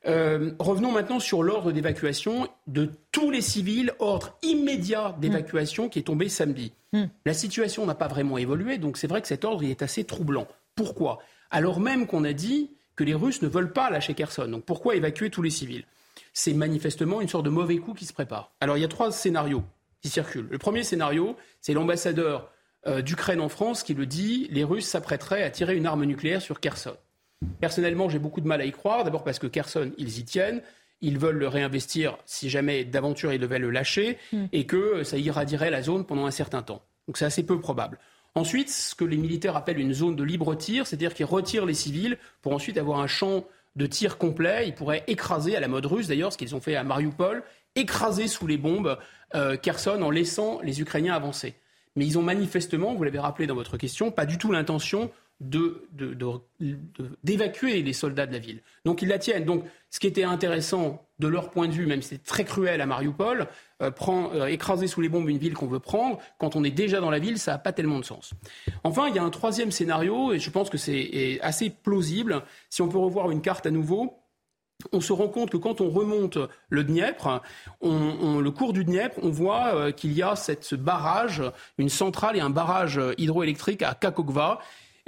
[0.06, 6.02] Euh, revenons maintenant sur l'ordre d'évacuation de tous les civils, ordre immédiat d'évacuation qui est
[6.02, 6.72] tombé samedi.
[6.92, 7.04] Hmm.
[7.26, 10.48] La situation n'a pas vraiment évolué, donc c'est vrai que cet ordre est assez troublant.
[10.74, 11.18] Pourquoi?
[11.50, 14.48] Alors même qu'on a dit que les Russes ne veulent pas lâcher Kherson.
[14.48, 15.84] Donc pourquoi évacuer tous les civils?
[16.32, 18.52] C'est manifestement une sorte de mauvais coup qui se prépare.
[18.60, 19.64] Alors il y a trois scénarios
[20.00, 20.48] qui circulent.
[20.50, 22.50] Le premier scénario, c'est l'ambassadeur
[22.86, 26.40] euh, d'Ukraine en France qui le dit, les Russes s'apprêteraient à tirer une arme nucléaire
[26.40, 26.96] sur Kherson.
[27.60, 29.04] Personnellement, j'ai beaucoup de mal à y croire.
[29.04, 30.62] D'abord parce que Kherson, ils y tiennent.
[31.00, 34.46] Ils veulent le réinvestir si jamais d'aventure ils devaient le lâcher hmm.
[34.52, 36.82] et que ça irradierait la zone pendant un certain temps.
[37.06, 37.98] Donc c'est assez peu probable.
[38.34, 41.74] Ensuite, ce que les militaires appellent une zone de libre tir, c'est-à-dire qu'ils retirent les
[41.74, 43.44] civils pour ensuite avoir un champ
[43.76, 44.68] de tir complet.
[44.68, 47.42] Ils pourraient écraser, à la mode russe d'ailleurs, ce qu'ils ont fait à Mariupol,
[47.74, 48.98] écraser sous les bombes
[49.34, 51.54] euh, Kherson en laissant les Ukrainiens avancer.
[51.96, 57.82] Mais ils ont manifestement, vous l'avez rappelé dans votre question, pas du tout l'intention d'évacuer
[57.82, 58.62] les soldats de la ville.
[58.84, 59.44] Donc ils la tiennent.
[59.44, 62.80] Donc ce qui était intéressant de leur point de vue, même si c'est très cruel
[62.80, 63.48] à Mariupol,
[63.82, 67.00] euh, euh, écraser sous les bombes une ville qu'on veut prendre, quand on est déjà
[67.00, 68.32] dans la ville, ça n'a pas tellement de sens.
[68.84, 72.42] Enfin, il y a un troisième scénario, et je pense que c'est assez plausible.
[72.68, 74.16] Si on peut revoir une carte à nouveau,
[74.92, 76.38] on se rend compte que quand on remonte
[76.70, 77.42] le Dniepr,
[77.82, 81.42] le cours du Dniepr, on voit euh, qu'il y a cette, ce barrage,
[81.76, 84.60] une centrale et un barrage hydroélectrique à Kakogva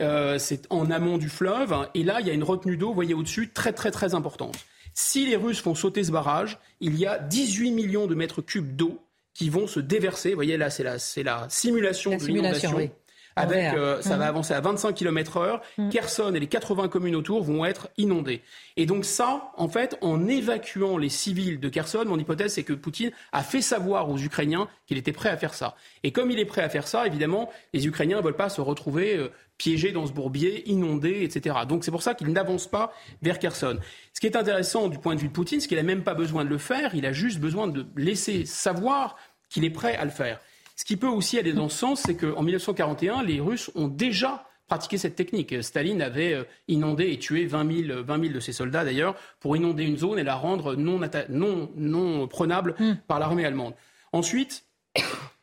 [0.03, 1.75] euh, c'est en amont du fleuve.
[1.95, 4.57] Et là, il y a une retenue d'eau, vous voyez au-dessus, très très très importante.
[4.95, 8.77] Si les Russes font sauter ce barrage, il y a 18 millions de mètres cubes
[8.77, 9.01] d'eau
[9.35, 10.31] qui vont se déverser.
[10.31, 12.91] Vous voyez là, c'est la, la, simulation de l'inondation.
[13.35, 14.29] Avec, euh, ça va mmh.
[14.29, 15.63] avancer à 25 km heure.
[15.79, 15.89] Mmh.
[15.89, 18.43] Kherson et les 80 communes autour vont être inondées.
[18.77, 22.75] Et donc ça, en fait, en évacuant les civils de Kherson, mon hypothèse, c'est que
[22.75, 25.77] Poutine a fait savoir aux Ukrainiens qu'il était prêt à faire ça.
[26.03, 28.61] Et comme il est prêt à faire ça, évidemment, les Ukrainiens ne veulent pas se
[28.61, 29.29] retrouver euh,
[29.63, 31.55] piégés dans ce bourbier, inondés, etc.
[31.69, 33.79] Donc c'est pour ça qu'il n'avance pas vers Kherson.
[34.13, 36.15] Ce qui est intéressant du point de vue de Poutine, c'est qu'il n'a même pas
[36.15, 39.17] besoin de le faire, il a juste besoin de laisser savoir
[39.49, 40.41] qu'il est prêt à le faire.
[40.75, 44.49] Ce qui peut aussi aller dans ce sens, c'est qu'en 1941, les Russes ont déjà
[44.67, 45.63] pratiqué cette technique.
[45.63, 49.97] Staline avait euh, inondé et tué 20 000, de ses soldats d'ailleurs pour inonder une
[49.97, 50.99] zone et la rendre non,
[51.29, 52.95] non, prenable hmm.
[53.07, 53.75] par l'armée allemande.
[54.13, 54.65] Ensuite,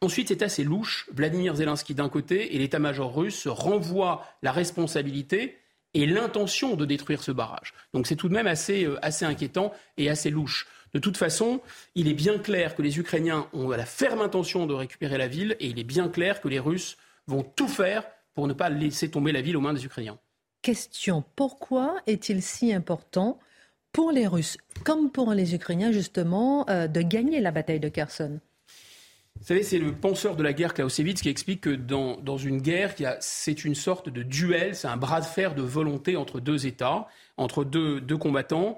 [0.02, 1.08] Ensuite, c'est assez louche.
[1.14, 5.58] Vladimir Zelensky d'un côté et l'état-major russe renvoient la responsabilité
[5.94, 7.74] et l'intention de détruire ce barrage.
[7.94, 10.68] Donc c'est tout de même assez, euh, assez inquiétant et assez louche.
[10.94, 11.62] De toute façon,
[11.96, 15.56] il est bien clair que les Ukrainiens ont la ferme intention de récupérer la ville
[15.60, 19.12] et il est bien clair que les Russes vont tout faire pour ne pas laisser
[19.12, 20.18] tomber la ville aux mains des Ukrainiens.
[20.62, 23.40] Question, pourquoi est-il si important
[23.92, 28.40] pour les Russes, comme pour les Ukrainiens justement, euh, de gagner la bataille de Kherson?
[29.40, 32.62] Vous savez, c'est le penseur de la guerre Clausewitz qui explique que dans, dans une
[32.62, 36.68] guerre, c'est une sorte de duel, c'est un bras de fer de volonté entre deux
[36.68, 38.78] États, entre deux, deux combattants.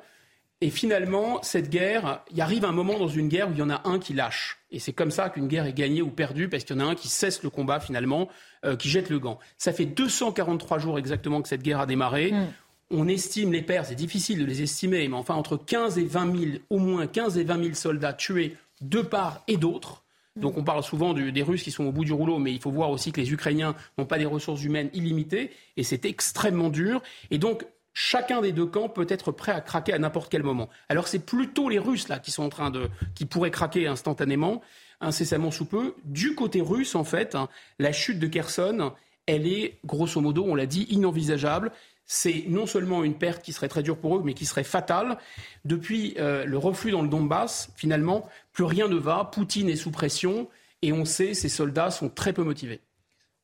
[0.63, 3.71] Et finalement, cette guerre, il arrive un moment dans une guerre où il y en
[3.71, 4.60] a un qui lâche.
[4.69, 6.91] Et c'est comme ça qu'une guerre est gagnée ou perdue, parce qu'il y en a
[6.91, 8.30] un qui cesse le combat finalement,
[8.63, 9.39] euh, qui jette le gant.
[9.58, 12.32] Ça fait 243 jours exactement que cette guerre a démarré.
[12.32, 12.47] Mm.
[12.91, 16.38] On estime les pertes, c'est difficile de les estimer, mais enfin entre 15 et 20
[16.38, 20.04] 000, au moins 15 et 20 000 soldats tués de part et d'autre.
[20.36, 22.72] Donc on parle souvent des Russes qui sont au bout du rouleau, mais il faut
[22.72, 27.02] voir aussi que les Ukrainiens n'ont pas des ressources humaines illimitées, et c'est extrêmement dur.
[27.32, 30.70] Et donc chacun des deux camps peut être prêt à craquer à n'importe quel moment.
[30.88, 34.62] Alors c'est plutôt les Russes là qui sont en train de, qui pourraient craquer instantanément,
[35.02, 35.96] incessamment sous peu.
[36.06, 38.94] Du côté russe, en fait, hein, la chute de Kherson,
[39.26, 41.72] elle est grosso modo, on l'a dit, inenvisageable
[42.06, 45.18] c'est non seulement une perte qui serait très dure pour eux, mais qui serait fatale.
[45.64, 49.30] Depuis euh, le reflux dans le Donbass, finalement, plus rien ne va.
[49.32, 50.50] Poutine est sous pression
[50.82, 52.82] et on sait ces soldats sont très peu motivés.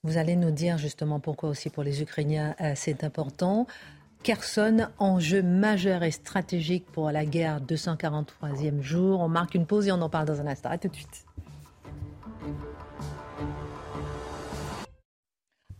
[0.03, 3.67] Vous allez nous dire justement pourquoi aussi pour les Ukrainiens euh, c'est important.
[4.23, 9.21] Kherson, enjeu majeur et stratégique pour la guerre 243e jour.
[9.21, 10.69] On marque une pause et on en parle dans un instant.
[10.69, 11.25] A tout de suite.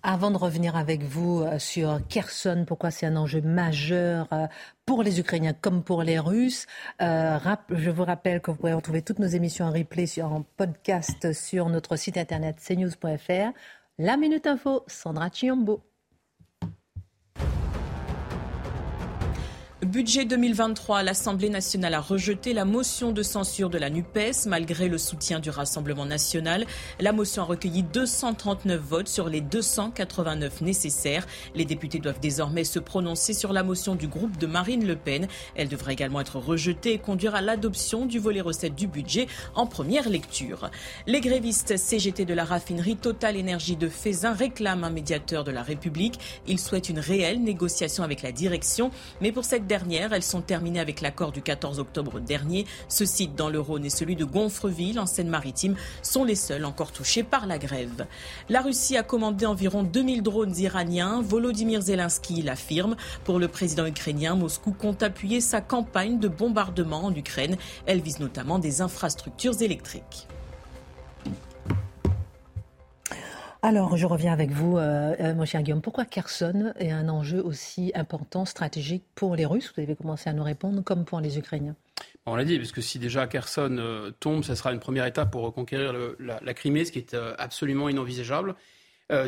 [0.04, 4.48] Avant de revenir avec vous euh, sur Kherson, pourquoi c'est un enjeu majeur euh,
[4.86, 6.68] pour les Ukrainiens comme pour les Russes,
[7.02, 7.40] euh,
[7.72, 11.68] je vous rappelle que vous pouvez retrouver toutes nos émissions en replay en podcast sur
[11.70, 13.52] notre site internet cnews.fr.
[13.98, 15.82] La Minute Info, Sandra Chiombo.
[19.98, 25.00] Budget 2023, l'Assemblée nationale a rejeté la motion de censure de la NUPES malgré le
[25.00, 26.68] soutien du Rassemblement national.
[27.00, 31.26] La motion a recueilli 239 votes sur les 289 nécessaires.
[31.56, 35.28] Les députés doivent désormais se prononcer sur la motion du groupe de Marine Le Pen.
[35.56, 39.66] Elle devrait également être rejetée et conduire à l'adoption du volet recette du budget en
[39.66, 40.70] première lecture.
[41.08, 45.64] Les grévistes CGT de la raffinerie Total Énergie de Fézin réclament un médiateur de la
[45.64, 46.20] République.
[46.46, 50.80] Ils souhaitent une réelle négociation avec la direction, mais pour cette dernière elles sont terminées
[50.80, 52.66] avec l'accord du 14 octobre dernier.
[52.88, 56.92] Ce site dans le Rhône et celui de Gonfreville, en Seine-Maritime, sont les seuls encore
[56.92, 58.06] touchés par la grève.
[58.50, 61.22] La Russie a commandé environ 2000 drones iraniens.
[61.22, 62.96] Volodymyr Zelensky l'affirme.
[63.24, 67.58] Pour le président ukrainien, Moscou compte appuyer sa campagne de bombardement en Ukraine.
[67.86, 70.28] Elle vise notamment des infrastructures électriques.
[73.64, 75.82] Alors, je reviens avec vous, euh, euh, mon cher Guillaume.
[75.82, 79.74] Pourquoi Kherson est un enjeu aussi important, stratégique pour les Russes?
[79.76, 81.76] Vous avez commencé à nous répondre, comme pour les Ukrainiens.
[82.26, 85.32] On l'a dit, parce que si déjà Kherson euh, tombe, ça sera une première étape
[85.32, 88.56] pour reconquérir la, Crimée, ce qui est absolument inenvisageable.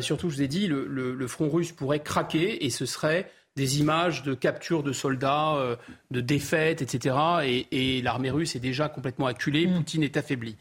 [0.00, 4.22] surtout, je vous ai dit, le, front russe pourrait craquer et ce serait des images
[4.22, 5.76] de capture de soldats,
[6.10, 7.16] de défaites, etc.
[7.72, 9.74] Et, l'armée russe est déjà complètement acculée, mm.
[9.74, 10.56] Poutine est affaibli.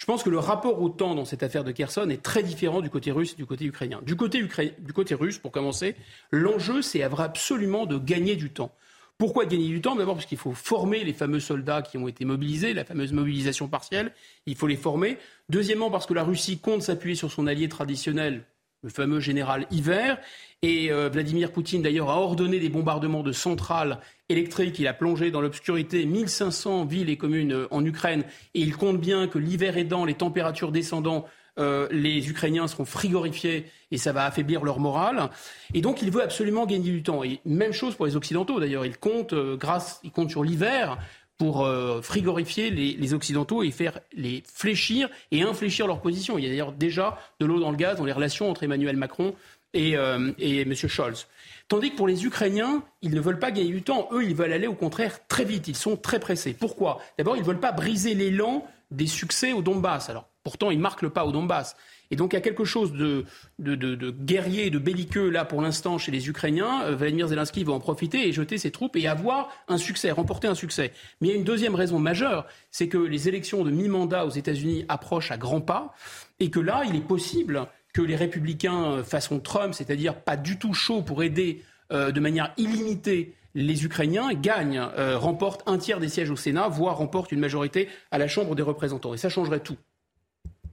[0.00, 2.80] Je pense que le rapport au temps dans cette affaire de Kherson est très différent
[2.80, 4.00] du côté russe et du côté ukrainien.
[4.02, 5.94] Du côté, du côté russe, pour commencer,
[6.30, 8.74] l'enjeu, c'est absolument de gagner du temps.
[9.18, 9.96] Pourquoi gagner du temps?
[9.96, 13.68] D'abord parce qu'il faut former les fameux soldats qui ont été mobilisés, la fameuse mobilisation
[13.68, 14.14] partielle,
[14.46, 15.18] il faut les former.
[15.50, 18.46] Deuxièmement parce que la Russie compte s'appuyer sur son allié traditionnel,
[18.82, 20.18] le fameux général Hiver.
[20.62, 24.78] Et euh, Vladimir Poutine, d'ailleurs, a ordonné des bombardements de centrales électriques.
[24.78, 28.24] Il a plongé dans l'obscurité 1500 villes et communes euh, en Ukraine.
[28.52, 31.24] Et il compte bien que l'hiver aidant, les températures descendant,
[31.58, 35.30] euh, les Ukrainiens seront frigorifiés et ça va affaiblir leur morale.
[35.72, 37.24] Et donc, il veut absolument gagner du temps.
[37.24, 38.84] Et même chose pour les Occidentaux, d'ailleurs.
[38.84, 40.98] Il compte, grâce, il compte sur l'hiver
[41.38, 41.66] pour
[42.02, 46.36] frigorifier les, les, Occidentaux et faire les fléchir et infléchir leur position.
[46.36, 48.98] Il y a d'ailleurs déjà de l'eau dans le gaz dans les relations entre Emmanuel
[48.98, 49.34] Macron
[49.74, 50.74] et, euh, et M.
[50.74, 51.26] Scholz.
[51.68, 54.08] Tandis que pour les Ukrainiens, ils ne veulent pas gagner du temps.
[54.12, 55.68] Eux, ils veulent aller au contraire très vite.
[55.68, 56.52] Ils sont très pressés.
[56.52, 57.00] Pourquoi?
[57.16, 60.10] D'abord, ils ne veulent pas briser l'élan des succès au Donbass.
[60.10, 61.76] Alors, pourtant, ils marquent le pas au Donbass.
[62.10, 63.24] Et donc, il y a quelque chose de,
[63.60, 66.82] de, de, de guerrier, de belliqueux, là, pour l'instant, chez les Ukrainiens.
[66.86, 70.48] Euh, Vladimir Zelensky va en profiter et jeter ses troupes et avoir un succès, remporter
[70.48, 70.92] un succès.
[71.20, 74.30] Mais il y a une deuxième raison majeure, c'est que les élections de mi-mandat aux
[74.30, 75.94] États-Unis approchent à grands pas
[76.40, 80.58] et que là, il est possible que les républicains euh, façon Trump, c'est-à-dire pas du
[80.58, 85.98] tout chaud pour aider euh, de manière illimitée les Ukrainiens, gagnent, euh, remportent un tiers
[85.98, 89.12] des sièges au Sénat, voire remportent une majorité à la Chambre des représentants.
[89.12, 89.76] Et ça changerait tout.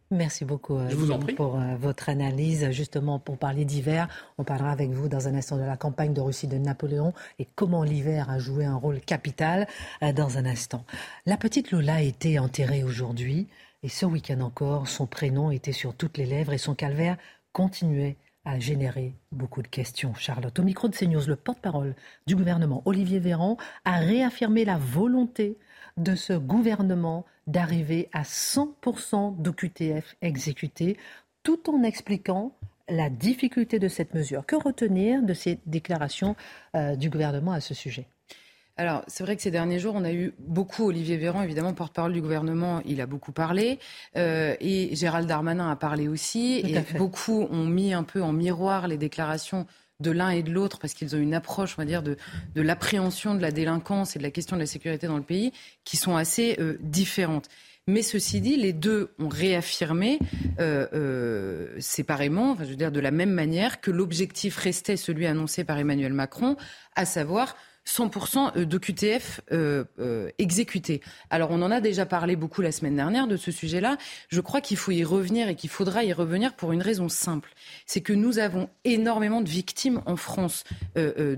[0.10, 1.34] Merci beaucoup Je vous en prie.
[1.34, 2.70] pour votre analyse.
[2.72, 6.22] Justement, pour parler d'hiver, on parlera avec vous dans un instant de la campagne de
[6.22, 9.68] Russie de Napoléon et comment l'hiver a joué un rôle capital
[10.16, 10.86] dans un instant.
[11.26, 13.48] La petite Lola a été enterrée aujourd'hui.
[13.84, 17.18] Et ce week-end encore, son prénom était sur toutes les lèvres et son calvaire
[17.52, 20.14] continuait à générer beaucoup de questions.
[20.14, 25.58] Charlotte, au micro de CNews, le porte-parole du gouvernement, Olivier Véran, a réaffirmé la volonté
[25.98, 30.98] de ce gouvernement d'arriver à 100% d'OQTF exécutés,
[31.44, 32.54] tout en expliquant
[32.90, 34.46] la difficulté de cette mesure.
[34.46, 36.36] Que retenir de ces déclarations
[36.76, 38.08] euh, du gouvernement à ce sujet?
[38.78, 42.14] Alors, c'est vrai que ces derniers jours, on a eu beaucoup, Olivier Véran, évidemment, porte-parole
[42.14, 43.80] du gouvernement, il a beaucoup parlé,
[44.16, 48.88] euh, et Gérald Darmanin a parlé aussi, et beaucoup ont mis un peu en miroir
[48.88, 49.66] les déclarations
[50.00, 52.18] de l'un et de l'autre, parce qu'ils ont une approche, on va dire, de,
[52.54, 55.54] de l'appréhension de la délinquance et de la question de la sécurité dans le pays,
[55.84, 57.50] qui sont assez euh, différentes.
[57.88, 60.20] Mais ceci dit, les deux ont réaffirmé
[60.60, 65.26] euh, euh, séparément, enfin, je veux dire de la même manière, que l'objectif restait celui
[65.26, 66.58] annoncé par Emmanuel Macron,
[66.96, 67.56] à savoir
[67.88, 71.02] 100% euh, de QTF euh, euh, exécutés.
[71.30, 73.98] Alors on en a déjà parlé beaucoup la semaine dernière de ce sujet-là.
[74.30, 77.54] Je crois qu'il faut y revenir et qu'il faudra y revenir pour une raison simple.
[77.86, 80.64] C'est que nous avons énormément de victimes en France
[80.98, 81.36] euh, euh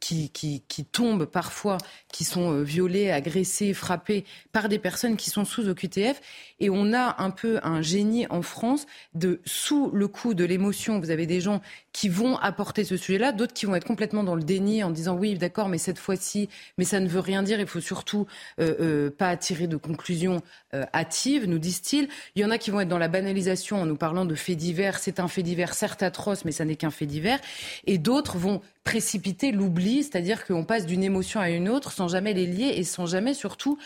[0.00, 1.78] qui, qui, qui, tombent parfois,
[2.12, 6.20] qui sont violées, agressées, frappées par des personnes qui sont sous OQTF.
[6.58, 10.98] Et on a un peu un génie en France de, sous le coup de l'émotion,
[10.98, 11.60] vous avez des gens
[11.92, 15.16] qui vont apporter ce sujet-là, d'autres qui vont être complètement dans le déni en disant
[15.16, 16.48] oui, d'accord, mais cette fois-ci,
[16.78, 18.28] mais ça ne veut rien dire, il faut surtout
[18.60, 20.40] euh, euh, pas tirer de conclusions
[20.72, 22.08] euh, hâtives, nous disent-ils.
[22.36, 24.56] Il y en a qui vont être dans la banalisation en nous parlant de faits
[24.56, 27.40] divers, c'est un fait divers certes atroce, mais ça n'est qu'un fait divers,
[27.88, 32.34] et d'autres vont précipiter l'oubli, c'est-à-dire qu'on passe d'une émotion à une autre sans jamais
[32.34, 33.76] les lier et sans jamais surtout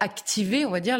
[0.00, 0.98] activer, on va dire,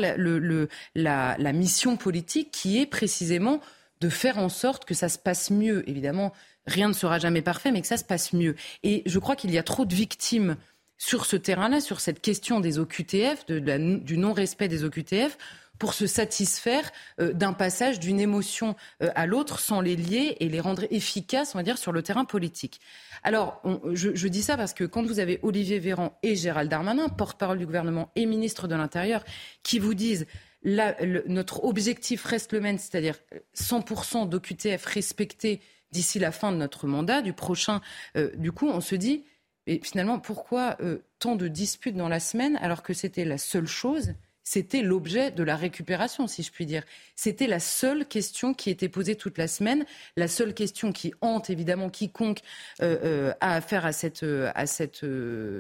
[0.95, 3.61] la mission politique qui est précisément
[4.01, 5.89] de faire en sorte que ça se passe mieux.
[5.89, 6.33] Évidemment,
[6.67, 8.57] rien ne sera jamais parfait, mais que ça se passe mieux.
[8.83, 10.57] Et je crois qu'il y a trop de victimes
[10.99, 15.37] sur ce terrain-là, sur cette question des OQTF, du non-respect des OQTF,
[15.79, 20.49] pour se satisfaire euh, d'un passage d'une émotion euh, à l'autre sans les lier et
[20.49, 22.81] les rendre efficaces, on va dire, sur le terrain politique.
[23.23, 27.09] Alors, je, je, dis ça parce que quand vous avez Olivier Véran et Gérald Darmanin,
[27.09, 29.25] porte-parole du gouvernement et ministre de l'Intérieur,
[29.63, 30.27] qui vous disent
[30.65, 33.19] notre objectif reste le même, c'est-à-dire
[33.57, 37.81] 100% d'OQTF respectés d'ici la fin de notre mandat, du prochain.
[38.17, 39.25] Euh, du coup, on se dit,
[39.67, 43.67] et finalement, pourquoi euh, tant de disputes dans la semaine alors que c'était la seule
[43.67, 44.15] chose
[44.49, 46.85] c'était l'objet de la récupération, si je puis dire.
[47.17, 49.85] C'était la seule question qui était posée toute la semaine,
[50.17, 52.43] la seule question qui hante évidemment quiconque
[52.81, 55.05] euh, a affaire à cette, à cette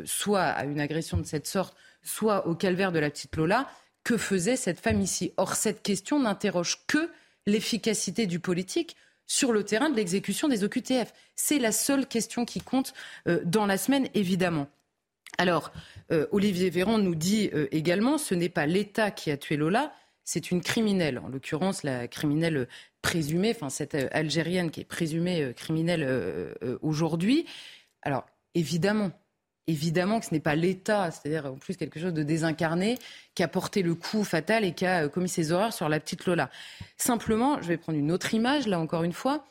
[0.05, 3.69] soit à une agression de cette sorte, soit au calvaire de la petite Lola
[4.07, 5.33] que faisait cette femme ici?
[5.37, 7.11] Or, cette question n'interroge que
[7.45, 11.13] l'efficacité du politique sur le terrain de l'exécution des OQTF.
[11.35, 12.95] C'est la seule question qui compte
[13.29, 14.69] euh, dans la semaine, évidemment.
[15.39, 15.73] Alors,
[16.13, 19.93] euh, Olivier Véran nous dit euh, également, ce n'est pas l'État qui a tué Lola,
[20.25, 22.67] c'est une criminelle, en l'occurrence la criminelle
[23.01, 27.47] présumée, enfin cette Algérienne qui est présumée criminelle aujourd'hui.
[28.03, 29.13] Alors, évidemment,
[29.67, 32.99] évidemment que ce n'est pas l'État, c'est-à-dire en plus quelque chose de désincarné,
[33.35, 36.01] qui a porté le coup fatal et qui a euh, commis ces horreurs sur la
[36.01, 36.51] petite Lola.
[36.97, 39.45] Simplement, je vais prendre une autre image, là encore une fois.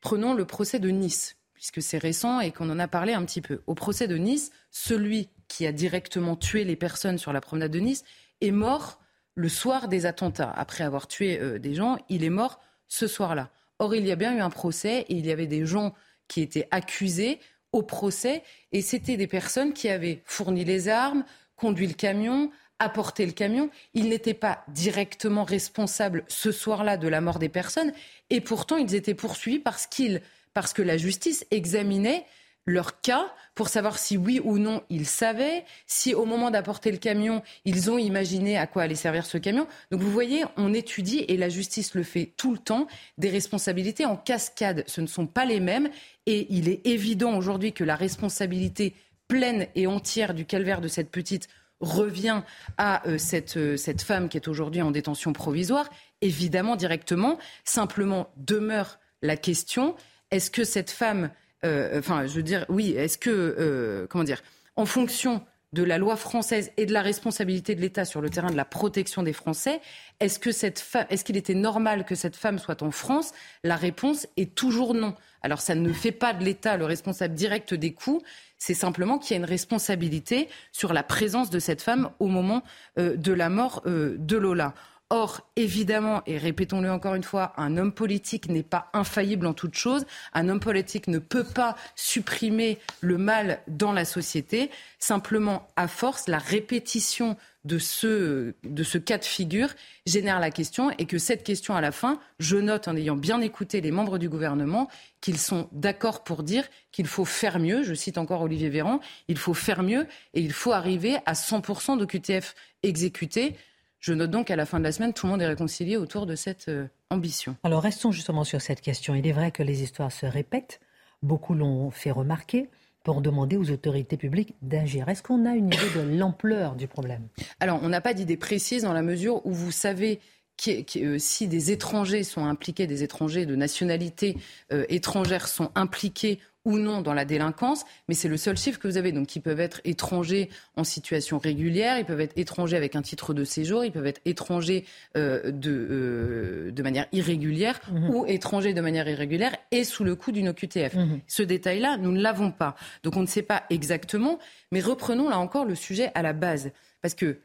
[0.00, 3.40] Prenons le procès de Nice, puisque c'est récent et qu'on en a parlé un petit
[3.40, 3.62] peu.
[3.66, 7.78] Au procès de Nice, celui qui a directement tué les personnes sur la promenade de
[7.78, 8.04] Nice
[8.40, 9.00] est mort
[9.34, 10.52] le soir des attentats.
[10.56, 13.50] Après avoir tué euh, des gens, il est mort ce soir-là.
[13.78, 15.94] Or, il y a bien eu un procès et il y avait des gens
[16.28, 17.40] qui étaient accusés
[17.72, 21.24] au procès et c'était des personnes qui avaient fourni les armes,
[21.56, 23.70] conduit le camion, apporté le camion.
[23.94, 27.92] Ils n'étaient pas directement responsables ce soir-là de la mort des personnes
[28.30, 30.20] et pourtant ils étaient poursuivis parce qu'ils
[30.54, 32.26] parce que la justice examinait
[32.66, 36.98] leur cas pour savoir si oui ou non ils savaient, si au moment d'apporter le
[36.98, 39.66] camion, ils ont imaginé à quoi allait servir ce camion.
[39.90, 42.86] Donc vous voyez, on étudie, et la justice le fait tout le temps,
[43.18, 44.84] des responsabilités en cascade.
[44.86, 45.90] Ce ne sont pas les mêmes,
[46.26, 48.94] et il est évident aujourd'hui que la responsabilité
[49.28, 51.48] pleine et entière du calvaire de cette petite
[51.80, 52.42] revient
[52.78, 57.38] à euh, cette, euh, cette femme qui est aujourd'hui en détention provisoire, évidemment directement.
[57.64, 59.96] Simplement demeure la question,
[60.30, 61.30] est-ce que cette femme
[61.64, 64.42] enfin, je veux dire, oui, est-ce que, euh, comment dire,
[64.76, 68.50] en fonction de la loi française et de la responsabilité de l'État sur le terrain
[68.50, 69.80] de la protection des Français,
[70.20, 73.32] est-ce que cette est-ce qu'il était normal que cette femme soit en France?
[73.64, 75.14] La réponse est toujours non.
[75.40, 78.22] Alors ça ne fait pas de l'État le responsable direct des coups,
[78.58, 82.62] c'est simplement qu'il y a une responsabilité sur la présence de cette femme au moment
[82.98, 84.74] euh, de la mort de Lola.
[85.14, 89.74] Or, évidemment, et répétons-le encore une fois, un homme politique n'est pas infaillible en toute
[89.74, 90.06] chose.
[90.32, 94.70] Un homme politique ne peut pas supprimer le mal dans la société.
[94.98, 99.68] Simplement, à force, la répétition de ce, de ce cas de figure
[100.06, 103.42] génère la question et que cette question, à la fin, je note en ayant bien
[103.42, 104.88] écouté les membres du gouvernement
[105.20, 107.82] qu'ils sont d'accord pour dire qu'il faut faire mieux.
[107.82, 108.98] Je cite encore Olivier Véran.
[109.28, 113.58] Il faut faire mieux et il faut arriver à 100% de QTF exécutés.
[114.02, 116.26] Je note donc qu'à la fin de la semaine, tout le monde est réconcilié autour
[116.26, 117.56] de cette euh, ambition.
[117.62, 119.14] Alors restons justement sur cette question.
[119.14, 120.80] Il est vrai que les histoires se répètent.
[121.22, 122.68] Beaucoup l'ont fait remarquer.
[123.04, 125.08] pour demander aux autorités publiques d'agir.
[125.08, 127.26] Est-ce qu'on a une idée de l'ampleur du problème?
[127.58, 130.20] Alors, on n'a pas d'idée précise dans la mesure où vous savez
[130.68, 134.36] euh, si des étrangers sont impliqués, des étrangers de nationalité
[134.72, 138.88] euh, étrangère sont impliqués ou non dans la délinquance, mais c'est le seul chiffre que
[138.88, 139.12] vous avez.
[139.12, 143.34] Donc, ils peuvent être étrangers en situation régulière, ils peuvent être étrangers avec un titre
[143.34, 144.84] de séjour, ils peuvent être étrangers
[145.16, 148.10] euh, de, de manière irrégulière mhm.
[148.10, 150.94] ou étrangers de manière irrégulière et sous le coup d'une OQTF.
[150.94, 151.20] Mhm.
[151.26, 152.76] Ce détail-là, nous ne l'avons pas.
[153.02, 154.38] Donc, on ne sait pas exactement,
[154.70, 156.70] mais reprenons là encore le sujet à la base.
[157.00, 157.38] Parce que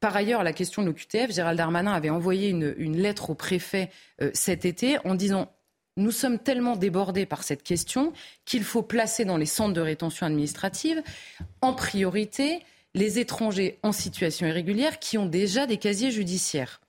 [0.00, 4.30] par ailleurs, la question de l'OQTF, Gérald Darmanin avait envoyé une, lettre au préfet euh,
[4.34, 5.50] cet été en disant
[5.96, 8.12] nous sommes tellement débordés par cette question
[8.44, 11.02] qu'il faut placer dans les centres de rétention administrative
[11.60, 12.62] en priorité
[12.94, 16.80] les étrangers en situation irrégulière qui ont déjà des casiers judiciaires.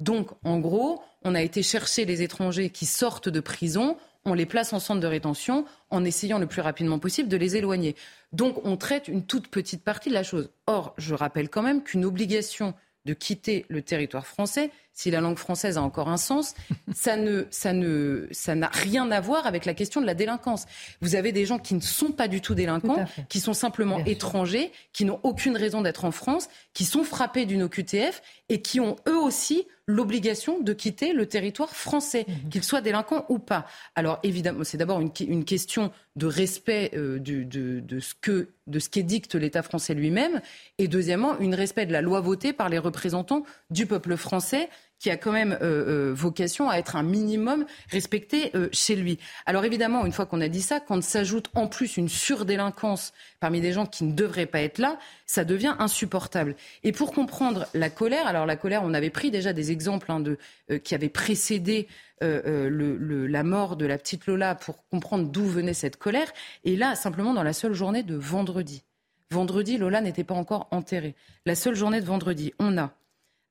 [0.00, 4.46] Donc, en gros, on a été chercher les étrangers qui sortent de prison on les
[4.46, 7.96] place en centre de rétention en essayant le plus rapidement possible de les éloigner.
[8.32, 10.50] Donc on traite une toute petite partie de la chose.
[10.66, 12.74] Or, je rappelle quand même qu'une obligation
[13.04, 16.54] de quitter le territoire français, si la langue française a encore un sens,
[16.94, 20.66] ça ne, ça ne, ça n'a rien à voir avec la question de la délinquance.
[21.00, 24.70] Vous avez des gens qui ne sont pas du tout délinquants, qui sont simplement étrangers,
[24.92, 28.96] qui n'ont aucune raison d'être en France, qui sont frappés d'une OQTF et qui ont
[29.08, 32.50] eux aussi l'obligation de quitter le territoire français, mhm.
[32.50, 33.66] qu'ils soient délinquants ou pas.
[33.94, 39.34] Alors évidemment, c'est d'abord une, question de respect euh, de, ce que de ce qu'édicte
[39.34, 40.40] l'État français lui-même,
[40.78, 44.68] et deuxièmement, une respect de la loi votée par les représentants du peuple français
[45.02, 49.18] qui a quand même euh, euh, vocation à être un minimum respecté euh, chez lui.
[49.46, 53.60] Alors évidemment, une fois qu'on a dit ça, quand s'ajoute en plus une surdélinquance parmi
[53.60, 56.54] des gens qui ne devraient pas être là, ça devient insupportable.
[56.84, 60.20] Et pour comprendre la colère, alors la colère, on avait pris déjà des exemples hein,
[60.20, 60.38] de,
[60.84, 61.88] qui avaient précédé
[62.20, 66.32] la mort de la petite Lola pour comprendre d'où venait cette colère.
[66.62, 68.84] Et là, simplement dans la seule journée de vendredi.
[69.32, 71.16] Vendredi, Lola n'était pas encore enterrée.
[71.44, 72.92] La seule journée de vendredi, on a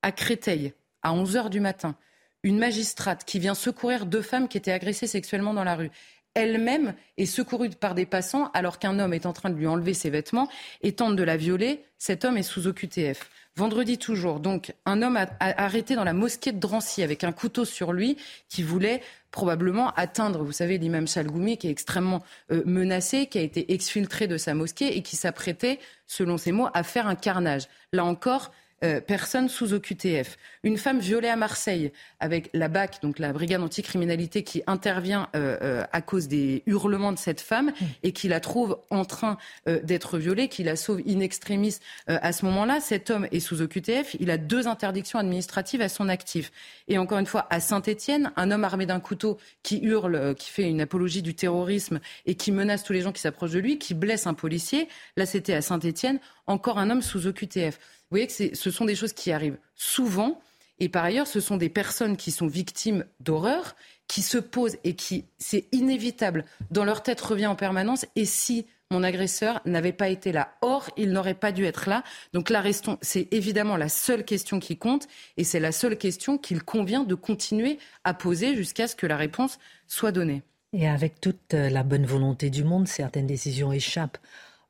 [0.02, 0.74] à Créteil
[1.04, 1.96] à 11 h du matin,
[2.44, 5.92] une magistrate qui vient secourir deux femmes qui étaient agressées sexuellement dans la rue.
[6.34, 9.94] Elle-même est secourue par des passants alors qu'un homme est en train de lui enlever
[9.94, 10.48] ses vêtements
[10.82, 11.84] et tente de la violer.
[11.98, 13.30] Cet homme est sous OQTF.
[13.58, 17.66] Vendredi toujours, donc, un homme a, arrêté dans la mosquée de Drancy avec un couteau
[17.66, 18.16] sur lui
[18.48, 23.42] qui voulait probablement atteindre, vous savez, l'imam Chalgoumi qui est extrêmement euh, menacé, qui a
[23.42, 27.68] été exfiltré de sa mosquée et qui s'apprêtait, selon ses mots, à faire un carnage.
[27.92, 28.52] Là encore,
[28.84, 30.38] euh, personne sous OQTF.
[30.64, 35.58] Une femme violée à Marseille avec la BAC, donc la brigade anticriminalité, qui intervient euh,
[35.62, 37.86] euh, à cause des hurlements de cette femme mmh.
[38.04, 39.38] et qui la trouve en train
[39.84, 41.78] d'être violée, qui la sauve in extremis
[42.08, 42.80] à ce moment-là.
[42.80, 44.16] Cet homme est sous OQTF.
[44.20, 46.52] Il a deux interdictions administratives à son actif.
[46.88, 50.70] Et encore une fois, à Saint-Étienne, un homme armé d'un couteau qui hurle, qui fait
[50.70, 53.94] une apologie du terrorisme et qui menace tous les gens qui s'approchent de lui, qui
[53.94, 54.88] blesse un policier.
[55.18, 57.80] Là, c'était à Saint-Étienne, encore un homme sous OQTF.
[58.12, 60.42] Vous voyez que ce sont des choses qui arrivent souvent.
[60.80, 63.76] Et par ailleurs, ce sont des personnes qui sont victimes d'horreur,
[64.08, 68.06] qui se posent et qui, c'est inévitable, dans leur tête revient en permanence.
[68.18, 70.54] Et si mon agresseur n'avait pas été là.
[70.62, 72.04] Or, il n'aurait pas dû être là.
[72.34, 75.08] Donc là, restons, c'est évidemment la seule question qui compte
[75.38, 79.16] et c'est la seule question qu'il convient de continuer à poser jusqu'à ce que la
[79.16, 80.44] réponse soit donnée.
[80.74, 84.18] Et avec toute la bonne volonté du monde, certaines décisions échappent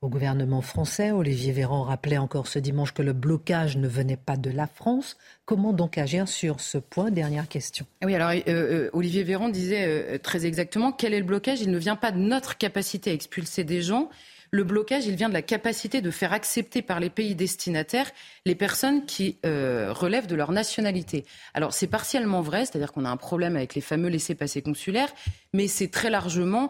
[0.02, 1.12] au gouvernement français.
[1.12, 5.16] Olivier Véran rappelait encore ce dimanche que le blocage ne venait pas de la France.
[5.46, 7.12] Comment donc agir sur ce point?
[7.12, 7.86] Dernière question.
[8.04, 11.62] Oui, alors euh, euh, Olivier Véran disait euh, très exactement quel est le blocage?
[11.62, 14.10] Il ne vient pas de notre capacité à expulser des gens.
[14.50, 18.12] Le blocage, il vient de la capacité de faire accepter par les pays destinataires
[18.46, 21.24] les personnes qui relèvent de leur nationalité.
[21.54, 25.14] Alors c'est partiellement vrai, c'est-à-dire qu'on a un problème avec les fameux laissés-passer consulaires,
[25.54, 26.70] mais c'est très largement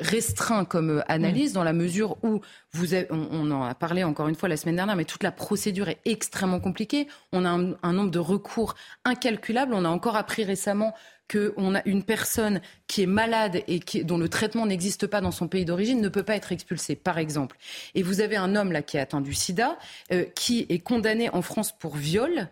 [0.00, 2.40] restreint comme euh, analyse dans la mesure où
[2.72, 5.88] vous on, en a parlé encore une fois la semaine dernière, mais toute la procédure
[5.88, 7.08] est extrêmement compliquée.
[7.32, 9.74] On a un, nombre de recours incalculable.
[9.74, 10.94] On a encore appris récemment
[11.30, 15.32] qu'on a une personne qui est malade et qui, dont le traitement n'existe pas dans
[15.32, 17.56] son pays d'origine ne peut pas être expulsée, par exemple.
[17.96, 19.78] Et vous avez un homme là qui a atteint du sida,
[20.12, 22.48] euh, qui est condamné en France pour viol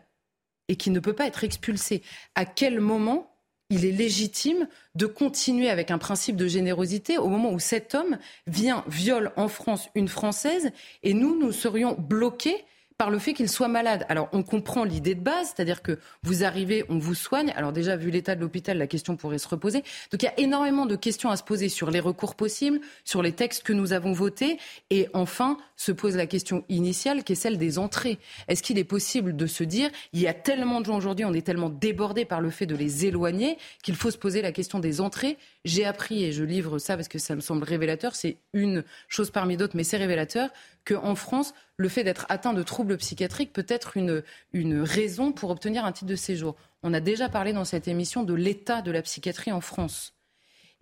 [0.68, 2.02] et qui ne peut pas être expulsé.
[2.34, 3.33] À quel moment
[3.70, 8.18] il est légitime de continuer avec un principe de générosité au moment où cet homme
[8.46, 10.70] vient, viole en France une Française
[11.02, 12.64] et nous, nous serions bloqués
[12.96, 14.06] par le fait qu'il soit malade.
[14.08, 17.52] Alors on comprend l'idée de base, c'est-à-dire que vous arrivez, on vous soigne.
[17.56, 19.82] Alors déjà, vu l'état de l'hôpital, la question pourrait se reposer.
[20.12, 23.22] Donc il y a énormément de questions à se poser sur les recours possibles, sur
[23.22, 24.58] les textes que nous avons votés.
[24.90, 28.18] Et enfin, se pose la question initiale qui est celle des entrées.
[28.48, 31.32] Est-ce qu'il est possible de se dire, il y a tellement de gens aujourd'hui, on
[31.32, 34.78] est tellement débordé par le fait de les éloigner, qu'il faut se poser la question
[34.78, 35.36] des entrées?
[35.64, 39.30] J'ai appris, et je livre ça parce que ça me semble révélateur, c'est une chose
[39.30, 40.50] parmi d'autres, mais c'est révélateur,
[40.84, 44.22] qu'en France, le fait d'être atteint de troubles psychiatriques peut être une,
[44.52, 46.56] une raison pour obtenir un titre de séjour.
[46.82, 50.14] On a déjà parlé dans cette émission de l'état de la psychiatrie en France.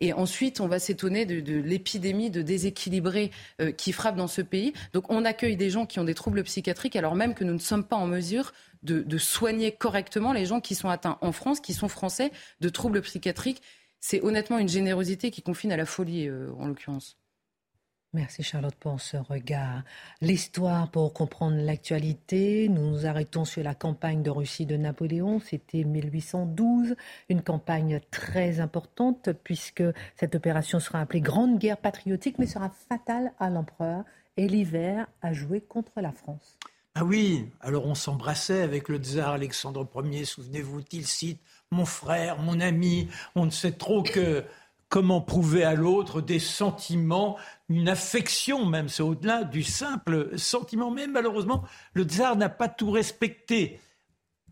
[0.03, 3.30] Et ensuite, on va s'étonner de, l'épidémie de déséquilibrés
[3.61, 4.72] euh, qui frappe dans ce pays.
[4.92, 7.61] Donc, on accueille des gens qui ont des troubles psychiatriques, alors même que nous ne
[7.61, 11.72] sommes pas en mesure de, soigner correctement les gens qui sont atteints en France, qui
[11.72, 13.62] sont français, de troubles psychiatriques.
[14.00, 17.16] C'est honnêtement une générosité qui confine à la folie, euh, en l'occurrence.
[18.15, 19.85] Merci Charlotte pour ce regard.
[20.21, 25.85] L'histoire pour comprendre l'actualité, nous nous arrêtons sur la campagne de Russie de Napoléon, c'était
[25.85, 26.95] 1812,
[27.31, 29.83] une campagne très importante puisque
[30.15, 34.05] cette opération sera appelée Grande Guerre patriotique mais sera fatale à l'empereur
[34.37, 36.59] et l'hiver a joué contre la France.
[36.95, 41.41] Ah oui, alors on s'embrassait avec le tsar Alexandre Ier, souvenez-vous, il cite
[41.71, 44.45] mon frère, mon ami, on ne sait trop que
[44.93, 47.38] comment prouver à l'autre des sentiments,
[47.70, 50.90] une affection même, c'est au-delà du simple sentiment.
[50.90, 51.64] Mais malheureusement,
[51.95, 53.80] le tsar n'a pas tout respecté.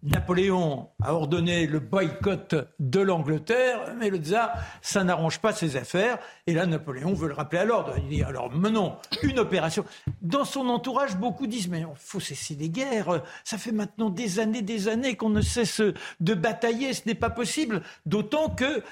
[0.02, 6.18] Napoléon a ordonné le boycott de l'Angleterre, mais le tsar, ça n'arrange pas ses affaires.
[6.46, 7.94] Et là, Napoléon veut le rappeler à l'ordre.
[7.98, 9.84] Il dit alors menons une opération.
[10.22, 13.22] Dans son entourage, beaucoup disent mais il faut cesser les guerres.
[13.44, 15.82] Ça fait maintenant des années, des années qu'on ne cesse
[16.20, 16.94] de batailler.
[16.94, 17.82] Ce n'est pas possible.
[18.06, 18.82] D'autant que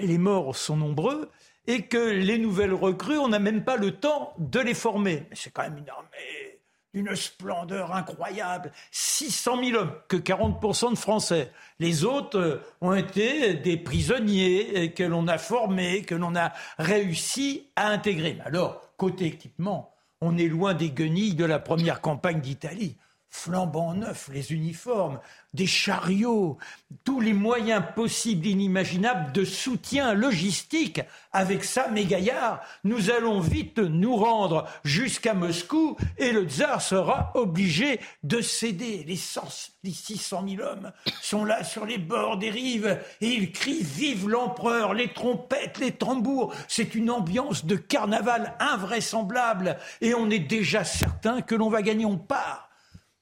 [0.00, 1.30] les morts sont nombreux
[1.66, 5.26] et que les nouvelles recrues, on n'a même pas le temps de les former.
[5.30, 6.53] Mais c'est quand même une armée
[6.94, 8.72] d'une splendeur incroyable.
[8.92, 11.50] 600 000 hommes, que 40% de Français.
[11.80, 17.68] Les autres euh, ont été des prisonniers que l'on a formés, que l'on a réussi
[17.76, 18.38] à intégrer.
[18.44, 22.96] Alors, côté équipement, on est loin des guenilles de la première campagne d'Italie
[23.34, 25.18] flambant neufs, les uniformes,
[25.54, 26.56] des chariots,
[27.02, 31.00] tous les moyens possibles, inimaginables de soutien logistique.
[31.32, 37.32] Avec ça, mes gaillards, nous allons vite nous rendre jusqu'à Moscou et le tsar sera
[37.34, 39.04] obligé de céder.
[39.06, 44.28] Les, 600 000 hommes sont là sur les bords des rives et ils crient Vive
[44.28, 46.54] l'empereur, les trompettes, les tambours.
[46.68, 52.06] C'est une ambiance de carnaval invraisemblable et on est déjà certain que l'on va gagner.
[52.06, 52.63] On part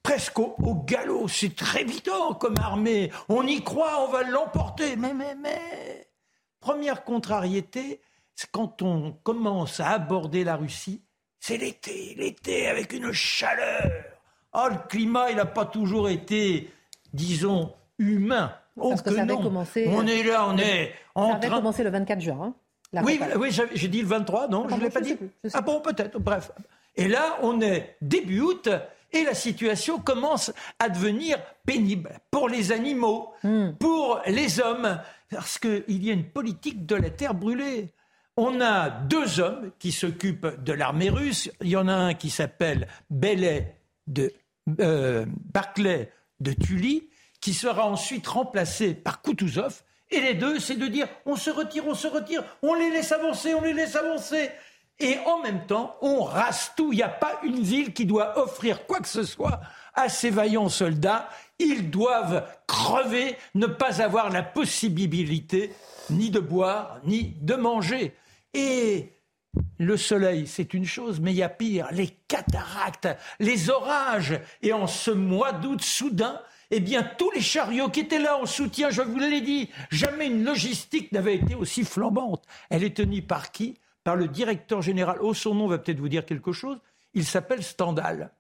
[0.03, 1.28] presque au, galop.
[1.28, 3.11] C'est très évident comme armée.
[3.28, 4.96] On y croit, on va l'emporter.
[4.96, 6.09] Mais, mais, mais.
[6.61, 8.00] Première contrariété,
[8.34, 11.03] c'est quand on commence à aborder la Russie,
[11.40, 12.14] c'est l'été.
[12.16, 13.90] L'été avec une chaleur.
[14.55, 16.70] Oh, le climat, il n'a pas toujours été,
[17.12, 18.55] disons, humain.
[18.76, 19.88] Oh, que, ça commencé.
[19.90, 22.55] On est là, on est en ça avait commencé le 24 juin.
[22.94, 25.16] Hein, oui, oui j'ai dit le 23, non, je ne l'ai pas dit.
[25.53, 26.53] ah bon, peut-être, bref.
[26.96, 28.68] Et là, on est début août,
[29.12, 33.72] et la situation commence à devenir pénible pour les animaux, hmm.
[33.78, 35.00] pour les hommes,
[35.30, 37.92] parce qu'il y a une politique de la terre brûlée.
[38.36, 41.50] On a deux hommes qui s'occupent de l'armée russe.
[41.60, 44.32] Il y en a un qui s'appelle Bellet de
[44.80, 46.10] euh, Barclay
[46.40, 47.08] de Tully,
[47.40, 49.82] qui sera ensuite remplacé par Kutuzov.
[50.10, 53.12] Et les deux, c'est de dire on se retire, on se retire, on les laisse
[53.12, 54.50] avancer, on les laisse avancer
[54.99, 56.93] et en même temps, on rase tout.
[56.93, 59.61] Il n'y a pas une ville qui doit offrir quoi que ce soit
[59.95, 61.28] à ces vaillants soldats.
[61.59, 65.72] Ils doivent crever, ne pas avoir la possibilité
[66.11, 68.14] ni de boire, ni de manger.
[68.55, 69.18] Et
[69.78, 73.09] le soleil, c'est une chose, mais il y a pire, les cataractes,
[73.40, 74.40] les orages.
[74.62, 76.40] Et en ce mois d'août soudain,
[76.70, 80.26] eh bien, tous les chariots qui étaient là en soutien, je vous l'ai dit, jamais
[80.26, 82.45] une logistique n'avait été aussi flambante.
[82.70, 83.78] Elle est tenue par qui?
[84.05, 85.18] Par le directeur général.
[85.20, 86.78] Oh, son nom va peut-être vous dire quelque chose.
[87.14, 88.30] Il s'appelle Stendhal.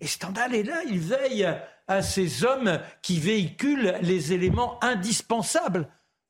[0.00, 1.48] Et Stendhal est là, il veille
[1.86, 5.88] à ces hommes qui véhiculent les éléments indispensables.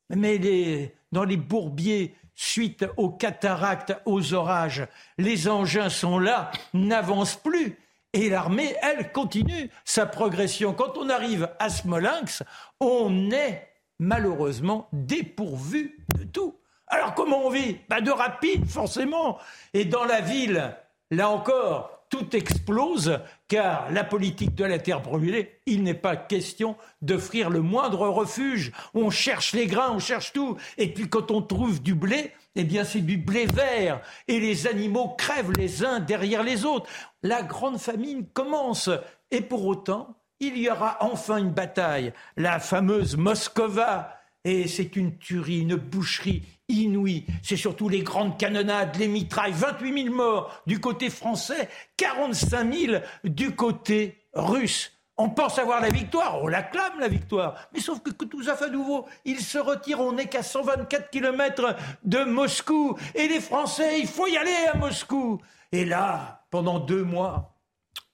[0.09, 7.77] Mais dans les bourbiers, suite aux cataractes, aux orages, les engins sont là, n'avancent plus.
[8.13, 10.73] Et l'armée, elle, continue sa progression.
[10.73, 12.43] Quand on arrive à Smolensk,
[12.79, 13.67] on est
[13.99, 16.57] malheureusement dépourvu de tout.
[16.87, 17.73] Alors comment on vit?
[17.73, 19.39] Pas De rapide, forcément.
[19.73, 20.75] Et dans la ville,
[21.11, 26.77] là encore, tout explose, car la politique de la terre brûlée, il n'est pas question
[27.01, 28.71] d'offrir le moindre refuge.
[28.93, 30.57] On cherche les grains, on cherche tout.
[30.77, 34.01] Et puis quand on trouve du blé, eh bien c'est du blé vert.
[34.27, 36.89] Et les animaux crèvent les uns derrière les autres.
[37.23, 38.89] La grande famine commence.
[39.31, 44.19] Et pour autant, il y aura enfin une bataille, la fameuse Moscova.
[44.43, 47.25] Et c'est une tuerie, une boucherie inouïe.
[47.43, 52.93] C'est surtout les grandes canonnades, les mitrailles, 28 000 morts du côté français, 45 000
[53.23, 54.91] du côté russe.
[55.17, 57.55] On pense avoir la victoire, on l'acclame la victoire.
[57.73, 58.11] Mais sauf que
[58.43, 59.05] ça fait nouveau.
[59.23, 62.97] Ils se retirent, on n'est qu'à 124 km de Moscou.
[63.13, 65.41] Et les Français, il faut y aller à Moscou.
[65.71, 67.54] Et là, pendant deux mois,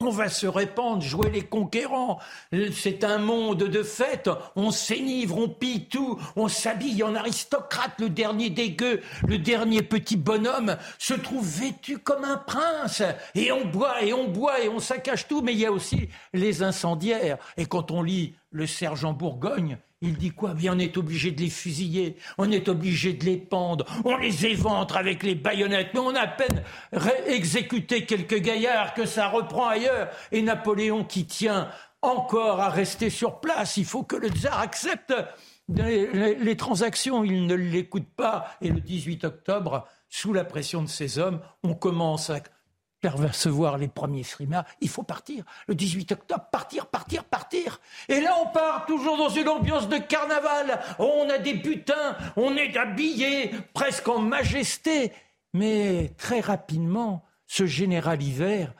[0.01, 2.19] on va se répandre, jouer les conquérants.
[2.73, 4.29] C'est un monde de fête.
[4.55, 7.93] On s'énivre, on pille tout, on s'habille en aristocrate.
[7.99, 13.03] Le dernier dégueu, le dernier petit bonhomme se trouve vêtu comme un prince.
[13.35, 15.41] Et on boit, et on boit, et on saccage tout.
[15.41, 17.37] Mais il y a aussi les incendiaires.
[17.57, 20.53] Et quand on lit le sergent Bourgogne, il dit quoi?
[20.53, 24.45] Bien, on est obligé de les fusiller, on est obligé de les pendre, on les
[24.45, 26.63] éventre avec les baïonnettes, mais on a à peine
[27.27, 30.09] exécuté quelques gaillards que ça reprend ailleurs.
[30.31, 31.69] Et Napoléon qui tient
[32.01, 35.13] encore à rester sur place, il faut que le tsar accepte
[35.69, 38.57] les, les transactions, il ne l'écoute pas.
[38.61, 42.39] Et le 18 octobre, sous la pression de ces hommes, on commence à
[43.01, 45.43] percevoir les premiers frimas, il faut partir.
[45.67, 47.81] Le 18 octobre, partir, partir, partir.
[48.07, 50.79] Et là, on part toujours dans une ambiance de carnaval.
[50.99, 55.11] On a des butins, on est habillé presque en majesté.
[55.53, 58.73] Mais très rapidement, ce général hiver,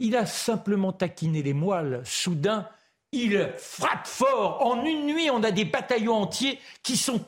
[0.00, 2.02] il a simplement taquiné les moelles.
[2.04, 2.68] Soudain,
[3.12, 4.66] il frappe fort.
[4.66, 7.24] En une nuit, on a des bataillons entiers qui sont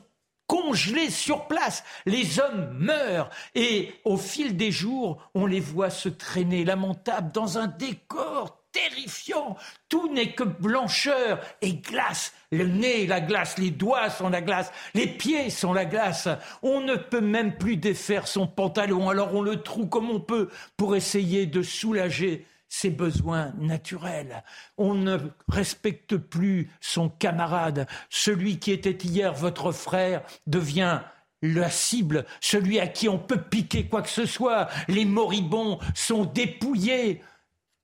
[0.50, 1.84] congelés sur place.
[2.06, 7.58] Les hommes meurent et au fil des jours, on les voit se traîner lamentables dans
[7.58, 9.56] un décor terrifiant.
[9.88, 12.32] Tout n'est que blancheur et glace.
[12.50, 16.28] Le nez, la glace, les doigts sont la glace, les pieds sont la glace.
[16.62, 20.48] On ne peut même plus défaire son pantalon, alors on le trouve comme on peut
[20.76, 24.42] pour essayer de soulager ses besoins naturels.
[24.78, 25.18] On ne
[25.48, 27.86] respecte plus son camarade.
[28.08, 31.00] Celui qui était hier votre frère devient
[31.42, 34.68] la cible, celui à qui on peut piquer quoi que ce soit.
[34.88, 37.22] Les moribonds sont dépouillés.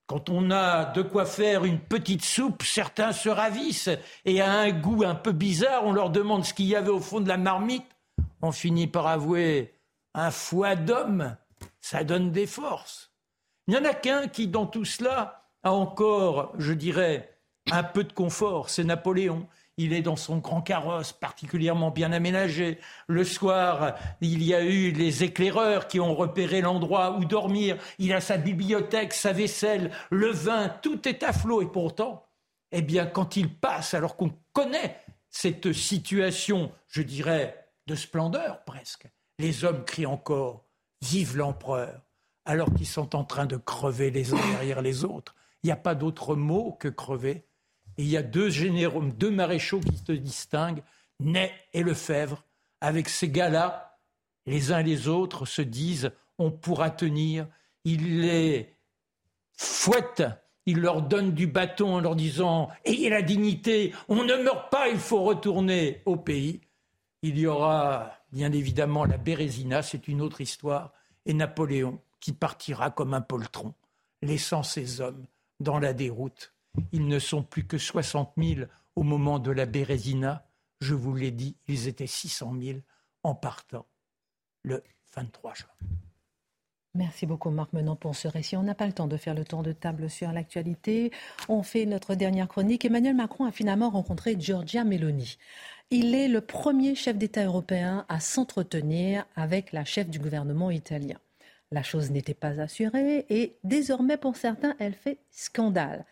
[0.07, 3.91] Quand on a de quoi faire une petite soupe, certains se ravissent
[4.25, 7.01] et à un goût un peu bizarre, on leur demande ce qu'il y avait au
[7.01, 7.87] fond de la marmite.
[8.41, 9.75] On finit par avouer
[10.15, 11.37] un foie d'homme,
[11.81, 13.16] ça donne des forces.
[13.67, 17.37] Il n'y en a qu'un qui, dans tout cela, a encore, je dirais,
[17.73, 19.49] un peu de confort, c'est Napoléon.
[19.79, 22.79] Il est dans son grand carrosse particulièrement bien aménagé.
[23.09, 27.77] Le soir, il y a eu les éclaireurs qui ont repéré l'endroit où dormir.
[27.99, 31.61] Il a sa bibliothèque, sa vaisselle, le vin, tout est à flot.
[31.61, 32.25] Et pourtant,
[32.73, 34.99] eh bien, quand il passe, alors qu'on connaît
[35.29, 39.09] cette situation, je dirais, de splendeur presque,
[39.39, 40.63] les hommes crient encore
[41.03, 42.06] Vive l'empereur
[42.47, 45.35] alors qu'ils sont en train de crever les uns derrière les autres.
[45.63, 47.45] Il n'y a pas d'autre mot que crever.
[47.99, 50.83] Et il y a deux généraux, deux maréchaux qui se distinguent,
[51.21, 52.45] Ney et Lefebvre.
[52.81, 53.99] Avec ces gars-là,
[54.47, 57.49] les uns et les autres se disent on pourra tenir.
[57.85, 58.75] Il les
[59.57, 60.23] fouette,
[60.67, 64.89] il leur donne du bâton en leur disant ayez la dignité, on ne meurt pas,
[64.89, 66.61] il faut retourner au pays.
[67.23, 70.93] Il y aura bien évidemment la Bérésina, c'est une autre histoire,
[71.25, 73.75] et Napoléon qui partira comme un poltron,
[74.23, 75.27] laissant ses hommes
[75.61, 76.53] dans la déroute.
[76.93, 80.47] Ils ne sont plus que 60 000 au moment de la Bérésina.
[80.81, 82.79] Je vous l'ai dit, ils étaient 600 000
[83.23, 83.87] en partant
[84.63, 84.83] le
[85.15, 85.69] 23 juin.
[86.97, 88.57] Merci beaucoup Marc Menant pour ce récit.
[88.57, 91.13] On n'a pas le temps de faire le tour de table sur l'actualité.
[91.49, 92.87] On fait notre dernière chronique.
[92.87, 95.37] Emmanuel Macron a finalement rencontré Giorgia Meloni.
[95.91, 101.19] Il est le premier chef d'État européen à s'entretenir avec la chef du gouvernement italien.
[101.73, 106.05] La chose n'était pas assurée et désormais pour certains, elle fait scandale.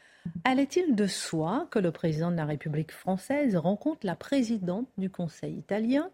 [0.45, 5.59] Allait-il de soi que le président de la République française rencontre la présidente du Conseil
[5.59, 6.11] italien?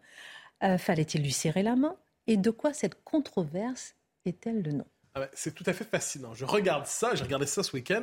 [0.62, 1.97] Euh, Fallait-il lui serrer la main?
[2.26, 4.86] Et de quoi cette controverse est-elle le nom?
[5.20, 6.34] Ah c'est tout à fait fascinant.
[6.34, 8.02] Je regarde ça, j'ai regardé ça ce week-end,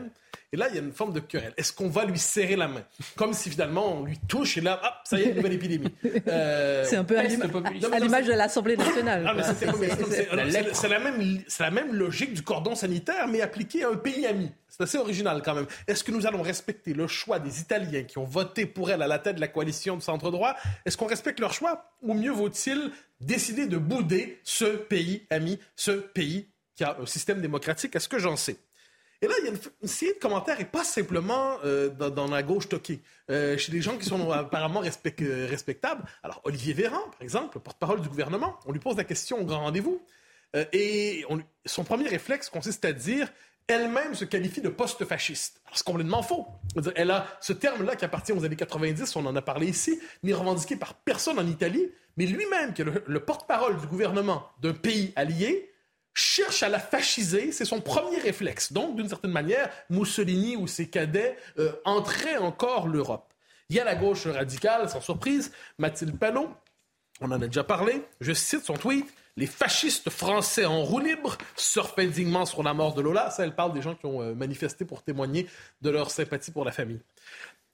[0.53, 1.53] et là, il y a une forme de querelle.
[1.57, 2.84] Est-ce qu'on va lui serrer la main?
[3.15, 5.93] Comme si finalement on lui touche, et là, hop, ça y est, nouvelle épidémie.
[6.28, 9.26] Euh, c'est un peu à l'image de l'Assemblée nationale.
[9.28, 14.26] Ah, c'est la, même, la même logique du cordon sanitaire, mais appliquée à un pays
[14.26, 14.51] ami.
[14.68, 15.68] C'est assez original quand même.
[15.88, 19.07] Est-ce que nous allons respecter le choix des Italiens qui ont voté pour elle à
[19.07, 20.55] la tête de la coalition de centre-droit
[20.86, 21.91] Est-ce qu'on respecte leur choix?
[22.01, 22.91] Ou mieux vaut-il
[23.22, 26.47] décider de bouder ce pays ami, ce pays
[26.78, 28.58] qui a un système démocratique, est-ce que j'en sais?
[29.22, 29.52] Et là, il y a
[29.82, 33.02] une, série de commentaires et pas simplement euh, dans, la gauche toquée,
[33.32, 36.04] euh, chez des gens qui sont apparemment euh, respectables.
[36.22, 39.62] Alors, Olivier Véran, par exemple, porte-parole du gouvernement, on lui pose la question au grand
[39.62, 40.02] rendez-vous.
[40.72, 41.26] et
[41.66, 43.28] son premier réflexe consiste à dire
[43.68, 45.62] elle-même se qualifie de post-fasciste.
[45.74, 46.48] C'est complètement faux.
[46.96, 50.34] Elle a ce terme-là qui appartient aux années 90, on en a parlé ici, n'est
[50.34, 55.12] revendiqué par personne en Italie, mais lui-même, qui est le, porte-parole du gouvernement d'un pays
[55.16, 55.70] allié,
[56.18, 57.51] cherche à la fasciser.
[57.51, 58.74] C'est son premier réflexe.
[58.74, 63.34] Donc, d'une certaine manière, Mussolini ou ses cadets euh, entraient encore l'Europe.
[63.70, 66.49] Il y a la gauche radicale, sans surprise, Mathilde Panot,
[67.20, 69.05] on en a déjà parlé, je cite son tweet.
[69.38, 73.30] Les fascistes français en roue libre surfent indignement sur la mort de Lola.
[73.30, 75.47] Ça, elle parle des gens qui ont euh, manifesté pour témoigner
[75.82, 77.01] de leur sympathie pour la famille.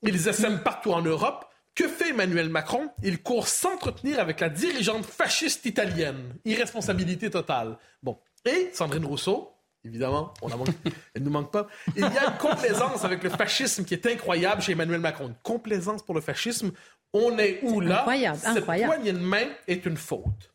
[0.02, 1.46] Ils essaiment partout en Europe.
[1.74, 2.90] Que fait Emmanuel Macron?
[3.02, 6.36] Il court s'entretenir avec la dirigeante fasciste italienne.
[6.46, 7.78] Irresponsabilité totale.
[8.02, 8.20] Bon.
[8.46, 9.52] Et Sandrine Rousseau,
[9.86, 10.68] évidemment, on manque,
[11.14, 11.68] elle ne nous manque pas.
[11.96, 15.28] Il y a une complaisance avec le fascisme qui est incroyable chez Emmanuel Macron.
[15.28, 16.72] Une complaisance pour le fascisme.
[17.14, 18.00] On est où là?
[18.00, 18.94] incroyable, Cette incroyable.
[18.94, 20.54] poignée de main est une faute.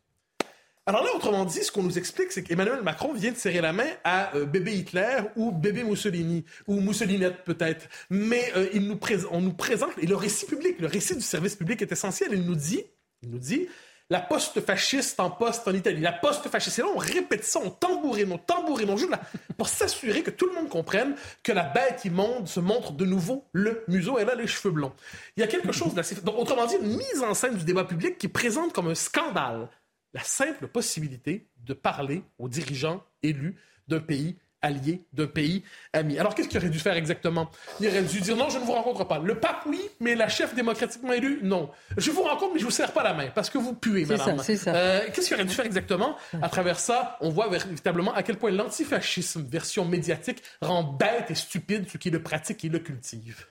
[0.88, 3.74] Alors là, autrement dit, ce qu'on nous explique, c'est qu'Emmanuel Macron vient de serrer la
[3.74, 7.86] main à euh, bébé Hitler ou bébé Mussolini, ou Moussolinette peut-être.
[8.08, 8.98] Mais euh, il nous
[9.30, 12.30] on nous présente, et le récit public, le récit du service public est essentiel.
[12.32, 12.82] Il nous dit,
[13.22, 13.68] il nous dit,
[14.10, 16.78] la poste fasciste en poste en Italie, la poste fasciste.
[16.78, 19.20] Et là, on répète ça, on tambourine, on tambourine, on joue là,
[19.56, 23.44] pour s'assurer que tout le monde comprenne que la bête immonde se montre de nouveau
[23.52, 24.18] le museau.
[24.18, 24.92] Elle a les cheveux blonds.
[25.36, 26.16] Il y a quelque chose d'assez...
[26.26, 29.68] Autrement dit, une mise en scène du débat public qui présente comme un scandale
[30.14, 33.56] la simple possibilité de parler aux dirigeants élus
[33.88, 36.18] d'un pays allié, d'un pays ami.
[36.18, 37.50] Alors, qu'est-ce qu'il aurait dû faire exactement?
[37.80, 39.18] Il aurait dû dire non, je ne vous rencontre pas.
[39.18, 41.70] Le pape, oui, mais la chef démocratiquement élue, non.
[41.96, 44.38] Je vous rencontre, mais je vous serre pas la main parce que vous puez, madame.
[44.42, 46.16] C'est ça, euh, qu'est-ce qu'il aurait dû faire exactement?
[46.42, 51.34] À travers ça, on voit véritablement à quel point l'antifascisme, version médiatique, rend bête et
[51.34, 53.46] stupide ceux qui le pratiquent et le cultivent.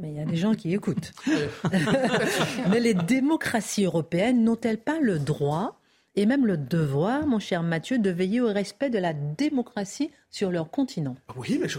[0.00, 1.12] Mais il y a des gens qui écoutent.
[2.70, 5.77] mais les démocraties européennes n'ont-elles pas le droit
[6.18, 10.50] et même le devoir, mon cher Mathieu, de veiller au respect de la démocratie sur
[10.50, 11.14] leur continent.
[11.36, 11.78] Oui, mais je,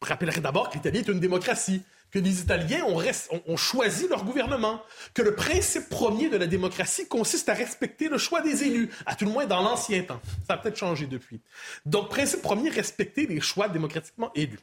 [0.00, 4.80] rappellerai d'abord que l'Italie est une démocratie, que les Italiens ont, choisi leur gouvernement,
[5.14, 9.16] que le principe premier de la démocratie consiste à respecter le choix des élus, à
[9.16, 10.20] tout le moins dans l'ancien temps.
[10.46, 11.40] Ça a peut-être changé depuis.
[11.84, 14.60] Donc, principe premier, respecter les choix démocratiquement élus.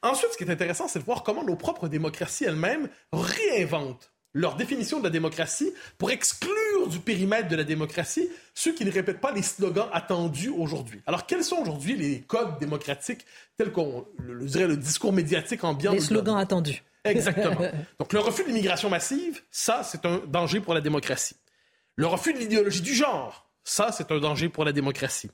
[0.00, 4.56] Ensuite, ce qui est intéressant, c'est de voir comment nos propres démocraties elles-mêmes réinventent leur
[4.56, 9.20] définition de la démocratie pour exclure du périmètre de la démocratie ceux qui ne répètent
[9.20, 11.00] pas les slogans attendus aujourd'hui.
[11.06, 13.24] Alors, quels sont aujourd'hui les codes démocratiques
[13.56, 15.92] tels qu'on le, dirait le discours médiatique ambiant?
[15.92, 16.82] Les slogans attendus.
[17.04, 17.60] Exactement.
[17.98, 21.36] Donc, le refus de l'immigration massive, ça, c'est un danger pour la démocratie.
[21.96, 25.30] Le refus de l'idéologie du genre, ça, c'est un danger pour la démocratie.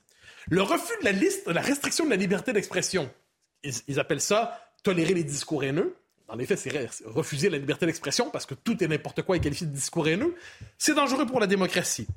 [0.49, 3.09] Le refus de la liste, de la restriction de la liberté d'expression,
[3.63, 5.95] ils appellent ça tolérer les discours haineux.
[6.27, 6.71] En effet, c'est
[7.05, 10.35] refuser la liberté d'expression parce que tout et n'importe quoi est qualifié de discours haineux.
[10.77, 12.07] C'est dangereux pour la démocratie.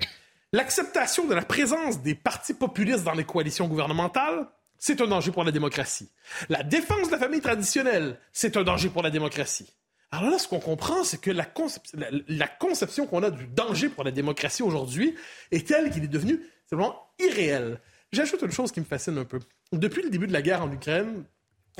[0.52, 4.48] L'acceptation de la présence des partis populistes dans les coalitions gouvernementales,
[4.78, 6.08] c'est un danger pour la démocratie.
[6.48, 9.66] La défense de la famille traditionnelle, c'est un danger pour la démocratie.
[10.10, 11.44] Alors là, ce qu'on comprend, c'est que la,
[12.46, 15.14] conception qu'on a du danger pour la démocratie aujourd'hui
[15.50, 17.78] est telle qu'il est devenu simplement irréel.
[18.10, 19.38] J'ajoute une chose qui me fascine un peu.
[19.72, 21.24] Depuis le début de la guerre en Ukraine,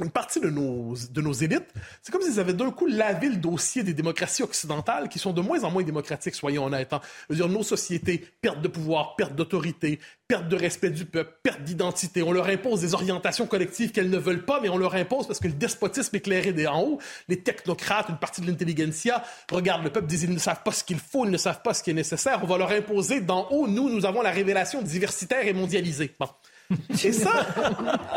[0.03, 1.69] une partie de nos, de nos élites,
[2.03, 5.41] c'est comme s'ils avaient d'un coup lavé le dossier des démocraties occidentales qui sont de
[5.41, 6.93] moins en moins démocratiques, soyons honnêtes.
[6.93, 7.01] Hein.
[7.29, 11.33] Je veux dire, nos sociétés, perte de pouvoir, perte d'autorité, perte de respect du peuple,
[11.43, 12.23] perte d'identité.
[12.23, 15.41] On leur impose des orientations collectives qu'elles ne veulent pas, mais on leur impose parce
[15.41, 19.91] que le despotisme éclairé des en haut, les technocrates, une partie de l'intelligentsia, regardent le
[19.91, 21.91] peuple, disent ils ne savent pas ce qu'il faut, ils ne savent pas ce qui
[21.91, 22.41] est nécessaire.
[22.43, 26.15] On va leur imposer d'en haut, nous, nous avons la révélation diversitaire et mondialisée.
[26.19, 26.29] Bon.
[27.05, 27.47] Et ça,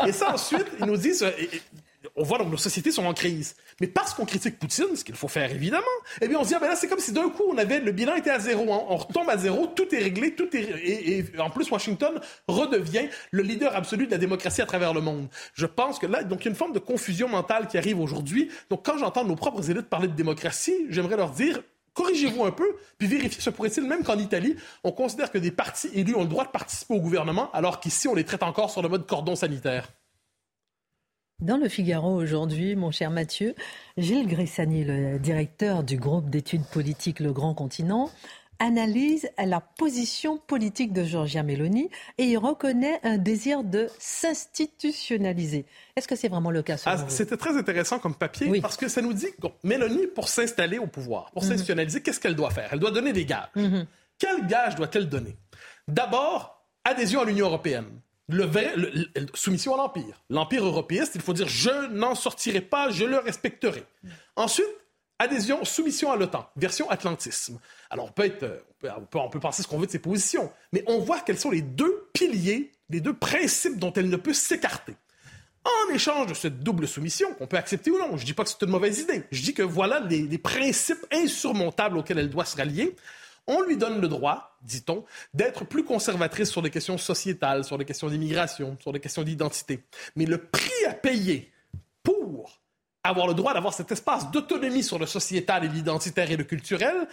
[0.06, 1.24] et ça ensuite, ils nous disent,
[2.16, 3.56] on voit donc nos sociétés sont en crise.
[3.80, 5.84] Mais parce qu'on critique Poutine, ce qu'il faut faire évidemment,
[6.20, 7.80] eh bien on se dit, ah ben là c'est comme si d'un coup on avait,
[7.80, 8.82] le bilan était à zéro, hein.
[8.88, 13.42] on retombe à zéro, tout est réglé, tout est, et, en plus Washington redevient le
[13.42, 15.28] leader absolu de la démocratie à travers le monde.
[15.54, 18.00] Je pense que là, donc il y a une forme de confusion mentale qui arrive
[18.00, 18.50] aujourd'hui.
[18.70, 21.62] Donc quand j'entends nos propres élites parler de démocratie, j'aimerais leur dire,
[21.94, 25.88] corrigez-vous un peu, puis vérifiez, se pourrait-il même qu'en Italie, on considère que des partis
[25.94, 28.82] élus ont le droit de participer au gouvernement, alors qu'ici, on les traite encore sur
[28.82, 29.88] le mode cordon sanitaire?
[31.40, 33.56] Dans le Figaro aujourd'hui, mon cher Mathieu,
[33.96, 38.10] Gilles Grissani, le directeur du groupe d'études politiques Le Grand Continent,
[38.62, 45.66] analyse la position politique de Giorgia Meloni et il reconnaît un désir de s'institutionnaliser.
[45.96, 49.02] Est-ce que c'est vraiment le cas ah, C'était très intéressant comme papier parce que ça
[49.02, 51.48] nous dit que Meloni, pour s'installer au pouvoir, pour mhm.
[51.48, 52.68] s'institutionnaliser, qu'est-ce qu'elle doit faire?
[52.72, 53.48] Elle doit donner des gages.
[53.56, 53.86] Mhm.
[54.18, 55.36] Quels gages doit-elle donner?
[55.88, 57.86] D'abord, adhésion à l'Union européenne
[58.28, 58.48] le,
[59.34, 60.22] soumission à l'Empire.
[60.30, 63.84] L'Empire européiste, il faut dire je n'en sortirai pas, je le respecterai.
[64.36, 64.66] Ensuite,
[65.22, 67.58] adhésion, soumission à l'OTAN, version atlantisme.
[67.90, 70.50] Alors, on peut, être, on peut, on peut, penser ce qu'on veut de ses positions,
[70.72, 74.34] mais on voit quels sont les deux piliers, les deux principes dont elle ne peut
[74.34, 74.94] s'écarter.
[75.64, 78.42] En échange de cette double soumission, qu'on peut accepter ou non, je ne dis pas
[78.42, 82.30] que c'est une mauvaise idée, je dis que voilà les, les principes insurmontables auxquels elle
[82.30, 82.96] doit se rallier,
[83.46, 85.04] on lui donne le droit, dit-on,
[85.34, 89.84] d'être plus conservatrice sur des questions sociétales, sur des questions d'immigration, sur des questions d'identité.
[90.16, 91.51] Mais le prix à payer
[93.04, 97.08] avoir le droit d'avoir cet espace d'autonomie sur le sociétal et l'identitaire et le culturel,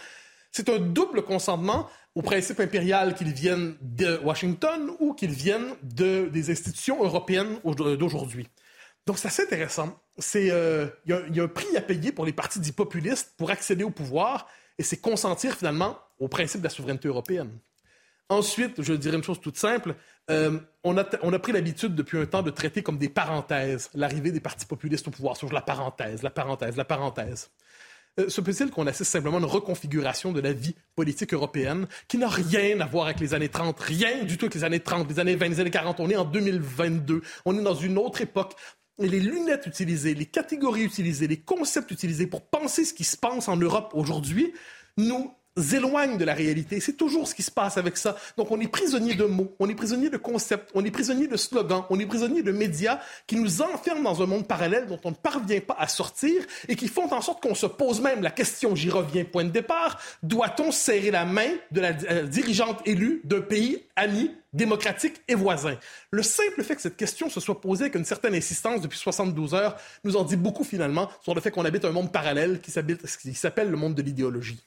[0.52, 6.28] c'est un double consentement aux principes impériaux qu'ils viennent de Washington ou qu'ils viennent de,
[6.32, 8.48] des institutions européennes d'aujourd'hui.
[9.06, 9.98] Donc, c'est assez intéressant.
[10.36, 13.50] Euh, il y, y, a un prix à payer pour les partis dits populistes pour
[13.50, 14.46] accéder au pouvoir,
[14.78, 17.50] et c'est consentir finalement au principe de la souveraineté européenne.
[18.28, 19.96] Ensuite, je dirais une chose toute simple,
[20.30, 24.40] euh, on, a, pris l'habitude depuis un temps de traiter comme des parenthèses l'arrivée des
[24.40, 27.50] partis populistes au pouvoir, sur la parenthèse, la parenthèse, la parenthèse.
[28.18, 32.18] Euh, se peut-il qu'on assiste simplement à une reconfiguration de la vie politique européenne qui
[32.18, 35.08] n'a rien à voir avec les années 30, rien du tout avec les années 30,
[35.08, 36.00] les années 20, les années 40.
[36.00, 38.54] On est en 2022, on est dans une autre époque.
[38.98, 43.16] Et les lunettes utilisées, les catégories utilisées, les concepts utilisés pour penser ce qui se
[43.16, 44.52] passe en Europe aujourd'hui
[44.96, 45.32] nous
[45.74, 46.80] éloigne de la réalité.
[46.80, 48.16] C'est toujours ce qui se passe avec ça.
[48.36, 51.36] Donc, on est prisonnier de mots, on est prisonnier de concepts, on est prisonnier de
[51.36, 55.10] slogans, on est prisonnier de médias qui nous enferment dans un monde parallèle dont on
[55.10, 58.30] ne parvient pas à sortir et qui font en sorte qu'on se pose même la
[58.30, 63.20] question, j'y reviens, point de départ, doit-on serrer la main de la euh, dirigeante élue
[63.24, 65.76] d'un pays ami, démocratique et voisin?
[66.10, 69.54] Le simple fait que cette question se soit posée avec une certaine insistance depuis 72
[69.54, 72.70] heures nous en dit beaucoup finalement sur le fait qu'on habite un monde parallèle qui
[72.70, 74.60] s'appelle le monde de l'idéologie.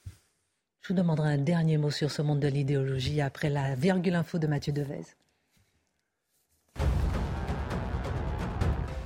[0.84, 4.38] Je vous demanderai un dernier mot sur ce monde de l'idéologie après la virgule info
[4.38, 5.06] de Mathieu Devez.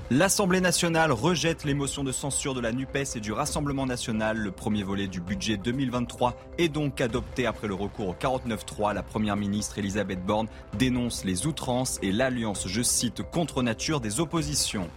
[0.09, 4.37] L'Assemblée nationale rejette les motions de censure de la NUPES et du Rassemblement national.
[4.37, 8.95] Le premier volet du budget 2023 est donc adopté après le recours au 49-3.
[8.95, 10.47] La première ministre Elisabeth Borne
[10.79, 14.89] dénonce les outrances et l'alliance, je cite, contre nature des oppositions.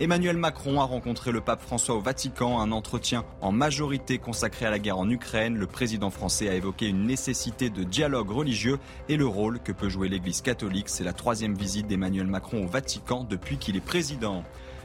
[0.00, 4.70] Emmanuel Macron a rencontré le pape François au Vatican, un entretien en majorité consacré à
[4.70, 5.56] la guerre en Ukraine.
[5.56, 8.78] Le président français a évoqué une nécessité de dialogue religieux
[9.08, 10.88] et le rôle que peut jouer l'Église catholique.
[10.88, 14.44] C'est la troisième visite d'Emmanuel Macron au Vatican depuis qu'il est président.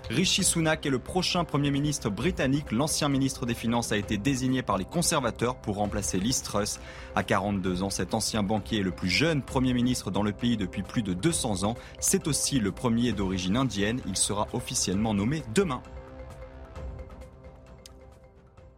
[0.10, 2.72] Rishi Sunak est le prochain Premier ministre britannique.
[2.72, 6.80] L'ancien ministre des Finances a été désigné par les conservateurs pour remplacer Liz Truss.
[7.16, 10.58] À 42 ans, cet ancien banquier est le plus jeune Premier ministre dans le pays
[10.58, 11.76] depuis plus de 200 ans.
[12.00, 14.02] C'est aussi le premier d'origine indienne.
[14.06, 15.82] Il sera officiellement nommé demain.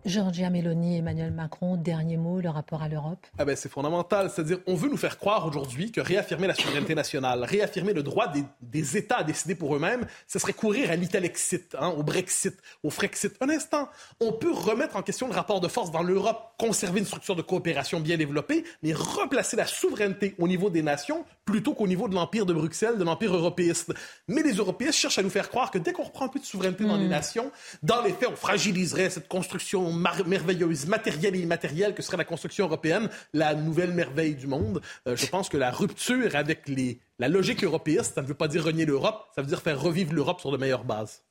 [0.05, 4.29] Georgia Meloni, Emmanuel Macron, dernier mot, le rapport à l'Europe ah ben, C'est fondamental.
[4.29, 8.31] C'est-à-dire, on veut nous faire croire aujourd'hui que réaffirmer la souveraineté nationale, réaffirmer le droit
[8.61, 12.91] des, États à décider pour eux-mêmes, ce serait courir à l'Italexit, hein, au Brexit, au
[12.91, 13.35] Frexit.
[13.41, 13.89] Un instant,
[14.19, 17.41] on peut remettre en question le rapport de force dans l'Europe, conserver une structure de
[17.41, 22.15] coopération bien développée, mais replacer la souveraineté au niveau des nations plutôt qu'au niveau de
[22.15, 23.93] l'Empire de Bruxelles, de l'Empire européiste.
[24.27, 26.45] Mais les Européens cherchent à nous faire croire que dès qu'on reprend un peu de
[26.45, 27.09] souveraineté dans les hmm.
[27.09, 27.51] nations,
[27.83, 32.65] dans les faits, on fragiliserait cette construction merveilleuse, matérielle et immatérielle que serait la construction
[32.65, 34.81] européenne, la nouvelle merveille du monde.
[35.07, 38.47] Euh, je pense que la rupture avec les, la logique européiste, ça ne veut pas
[38.47, 41.21] dire renier l'Europe, ça veut dire faire revivre l'Europe sur de meilleures bases.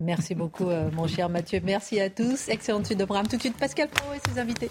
[0.00, 1.60] Merci beaucoup, euh, mon cher Mathieu.
[1.62, 2.48] Merci à tous.
[2.48, 3.28] Excellente suite de programme.
[3.28, 4.70] Tout de suite, Pascal Pro et ses invités.